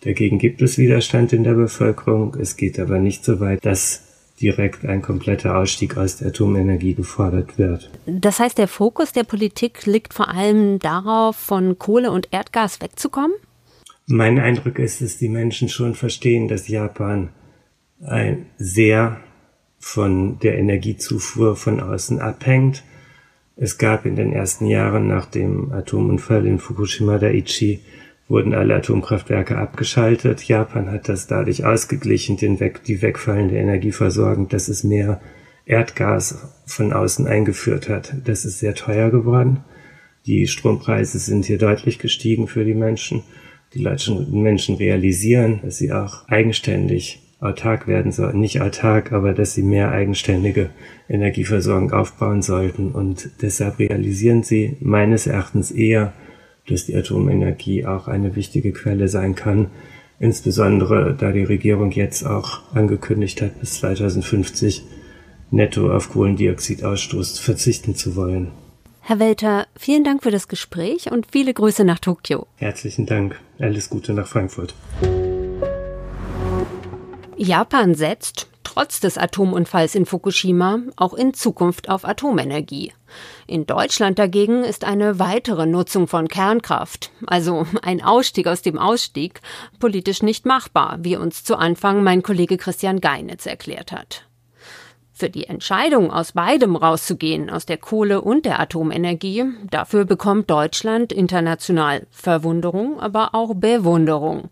Dagegen 0.00 0.38
gibt 0.38 0.62
es 0.62 0.78
Widerstand 0.78 1.34
in 1.34 1.44
der 1.44 1.52
Bevölkerung. 1.52 2.34
Es 2.40 2.56
geht 2.56 2.80
aber 2.80 2.98
nicht 2.98 3.22
so 3.22 3.38
weit, 3.38 3.66
dass 3.66 4.02
direkt 4.40 4.86
ein 4.86 5.02
kompletter 5.02 5.58
Ausstieg 5.58 5.98
aus 5.98 6.16
der 6.16 6.28
Atomenergie 6.28 6.94
gefordert 6.94 7.58
wird. 7.58 7.90
Das 8.06 8.40
heißt, 8.40 8.56
der 8.56 8.68
Fokus 8.68 9.12
der 9.12 9.24
Politik 9.24 9.84
liegt 9.84 10.14
vor 10.14 10.28
allem 10.28 10.78
darauf, 10.78 11.36
von 11.36 11.78
Kohle 11.78 12.10
und 12.10 12.28
Erdgas 12.30 12.80
wegzukommen? 12.80 13.36
Mein 14.06 14.38
Eindruck 14.38 14.78
ist, 14.78 15.02
dass 15.02 15.18
die 15.18 15.28
Menschen 15.28 15.68
schon 15.68 15.94
verstehen, 15.94 16.48
dass 16.48 16.66
Japan 16.66 17.28
ein 18.00 18.46
sehr 18.56 19.20
von 19.86 20.40
der 20.40 20.58
Energiezufuhr 20.58 21.54
von 21.54 21.78
außen 21.78 22.18
abhängt. 22.18 22.82
Es 23.54 23.78
gab 23.78 24.04
in 24.04 24.16
den 24.16 24.32
ersten 24.32 24.66
Jahren 24.66 25.06
nach 25.06 25.26
dem 25.26 25.70
Atomunfall 25.70 26.44
in 26.44 26.58
Fukushima 26.58 27.18
Daiichi 27.18 27.78
wurden 28.28 28.52
alle 28.52 28.74
Atomkraftwerke 28.74 29.56
abgeschaltet. 29.56 30.42
Japan 30.42 30.90
hat 30.90 31.08
das 31.08 31.28
dadurch 31.28 31.64
ausgeglichen, 31.64 32.36
den 32.36 32.58
weg, 32.58 32.82
die 32.82 33.00
wegfallende 33.00 33.56
Energieversorgung, 33.58 34.48
dass 34.48 34.66
es 34.66 34.82
mehr 34.82 35.20
Erdgas 35.66 36.48
von 36.66 36.92
außen 36.92 37.28
eingeführt 37.28 37.88
hat. 37.88 38.12
Das 38.24 38.44
ist 38.44 38.58
sehr 38.58 38.74
teuer 38.74 39.10
geworden. 39.10 39.62
Die 40.26 40.48
Strompreise 40.48 41.20
sind 41.20 41.44
hier 41.44 41.58
deutlich 41.58 42.00
gestiegen 42.00 42.48
für 42.48 42.64
die 42.64 42.74
Menschen 42.74 43.22
die 43.72 43.82
Menschen 43.82 44.76
realisieren, 44.76 45.60
dass 45.62 45.78
sie 45.78 45.92
auch 45.92 46.28
eigenständig 46.28 47.25
autark 47.40 47.86
werden 47.86 48.12
sollten, 48.12 48.40
nicht 48.40 48.60
autark, 48.60 49.12
aber 49.12 49.32
dass 49.32 49.54
sie 49.54 49.62
mehr 49.62 49.90
eigenständige 49.92 50.70
Energieversorgung 51.08 51.92
aufbauen 51.92 52.42
sollten. 52.42 52.92
Und 52.92 53.30
deshalb 53.42 53.78
realisieren 53.78 54.42
sie 54.42 54.76
meines 54.80 55.26
Erachtens 55.26 55.70
eher, 55.70 56.12
dass 56.68 56.86
die 56.86 56.96
Atomenergie 56.96 57.86
auch 57.86 58.08
eine 58.08 58.34
wichtige 58.36 58.72
Quelle 58.72 59.08
sein 59.08 59.34
kann, 59.34 59.68
insbesondere 60.18 61.14
da 61.18 61.30
die 61.32 61.44
Regierung 61.44 61.90
jetzt 61.90 62.24
auch 62.24 62.74
angekündigt 62.74 63.42
hat, 63.42 63.60
bis 63.60 63.74
2050 63.80 64.82
netto 65.50 65.92
auf 65.92 66.10
Kohlendioxidausstoß 66.10 67.38
verzichten 67.38 67.94
zu 67.94 68.16
wollen. 68.16 68.50
Herr 69.00 69.20
Welter, 69.20 69.68
vielen 69.76 70.02
Dank 70.02 70.24
für 70.24 70.32
das 70.32 70.48
Gespräch 70.48 71.12
und 71.12 71.28
viele 71.30 71.54
Grüße 71.54 71.84
nach 71.84 72.00
Tokio. 72.00 72.48
Herzlichen 72.56 73.06
Dank. 73.06 73.38
Alles 73.60 73.88
Gute 73.88 74.12
nach 74.14 74.26
Frankfurt. 74.26 74.74
Japan 77.38 77.94
setzt, 77.94 78.48
trotz 78.64 78.98
des 79.00 79.18
Atomunfalls 79.18 79.94
in 79.94 80.06
Fukushima, 80.06 80.78
auch 80.96 81.12
in 81.12 81.34
Zukunft 81.34 81.90
auf 81.90 82.06
Atomenergie. 82.06 82.92
In 83.46 83.66
Deutschland 83.66 84.18
dagegen 84.18 84.64
ist 84.64 84.84
eine 84.84 85.18
weitere 85.18 85.66
Nutzung 85.66 86.08
von 86.08 86.28
Kernkraft, 86.28 87.10
also 87.26 87.66
ein 87.82 88.02
Ausstieg 88.02 88.46
aus 88.46 88.62
dem 88.62 88.78
Ausstieg, 88.78 89.40
politisch 89.78 90.22
nicht 90.22 90.46
machbar, 90.46 90.98
wie 91.02 91.16
uns 91.16 91.44
zu 91.44 91.56
Anfang 91.56 92.02
mein 92.02 92.22
Kollege 92.22 92.56
Christian 92.56 93.00
Geinitz 93.00 93.44
erklärt 93.44 93.92
hat. 93.92 94.26
Für 95.12 95.30
die 95.30 95.46
Entscheidung, 95.46 96.10
aus 96.10 96.32
beidem 96.32 96.76
rauszugehen, 96.76 97.48
aus 97.48 97.64
der 97.66 97.78
Kohle 97.78 98.20
und 98.20 98.44
der 98.44 98.60
Atomenergie, 98.60 99.44
dafür 99.70 100.04
bekommt 100.04 100.50
Deutschland 100.50 101.12
international 101.12 102.06
Verwunderung, 102.10 103.00
aber 103.00 103.34
auch 103.34 103.54
Bewunderung. 103.54 104.50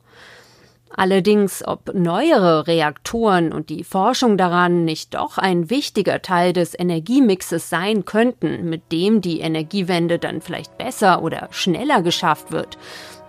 Allerdings, 0.96 1.66
ob 1.66 1.92
neuere 1.94 2.66
Reaktoren 2.66 3.52
und 3.52 3.68
die 3.68 3.84
Forschung 3.84 4.38
daran 4.38 4.84
nicht 4.84 5.14
doch 5.14 5.38
ein 5.38 5.70
wichtiger 5.70 6.22
Teil 6.22 6.52
des 6.52 6.78
Energiemixes 6.78 7.68
sein 7.68 8.04
könnten, 8.04 8.68
mit 8.68 8.92
dem 8.92 9.20
die 9.20 9.40
Energiewende 9.40 10.18
dann 10.18 10.40
vielleicht 10.40 10.78
besser 10.78 11.22
oder 11.22 11.48
schneller 11.50 12.02
geschafft 12.02 12.52
wird, 12.52 12.78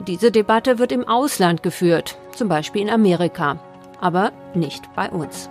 diese 0.07 0.31
Debatte 0.31 0.77
wird 0.77 0.91
im 0.91 1.07
Ausland 1.07 1.63
geführt, 1.63 2.17
zum 2.35 2.49
Beispiel 2.49 2.81
in 2.83 2.89
Amerika. 2.89 3.59
Aber 4.01 4.31
nicht 4.53 4.83
bei 4.95 5.09
uns. 5.09 5.49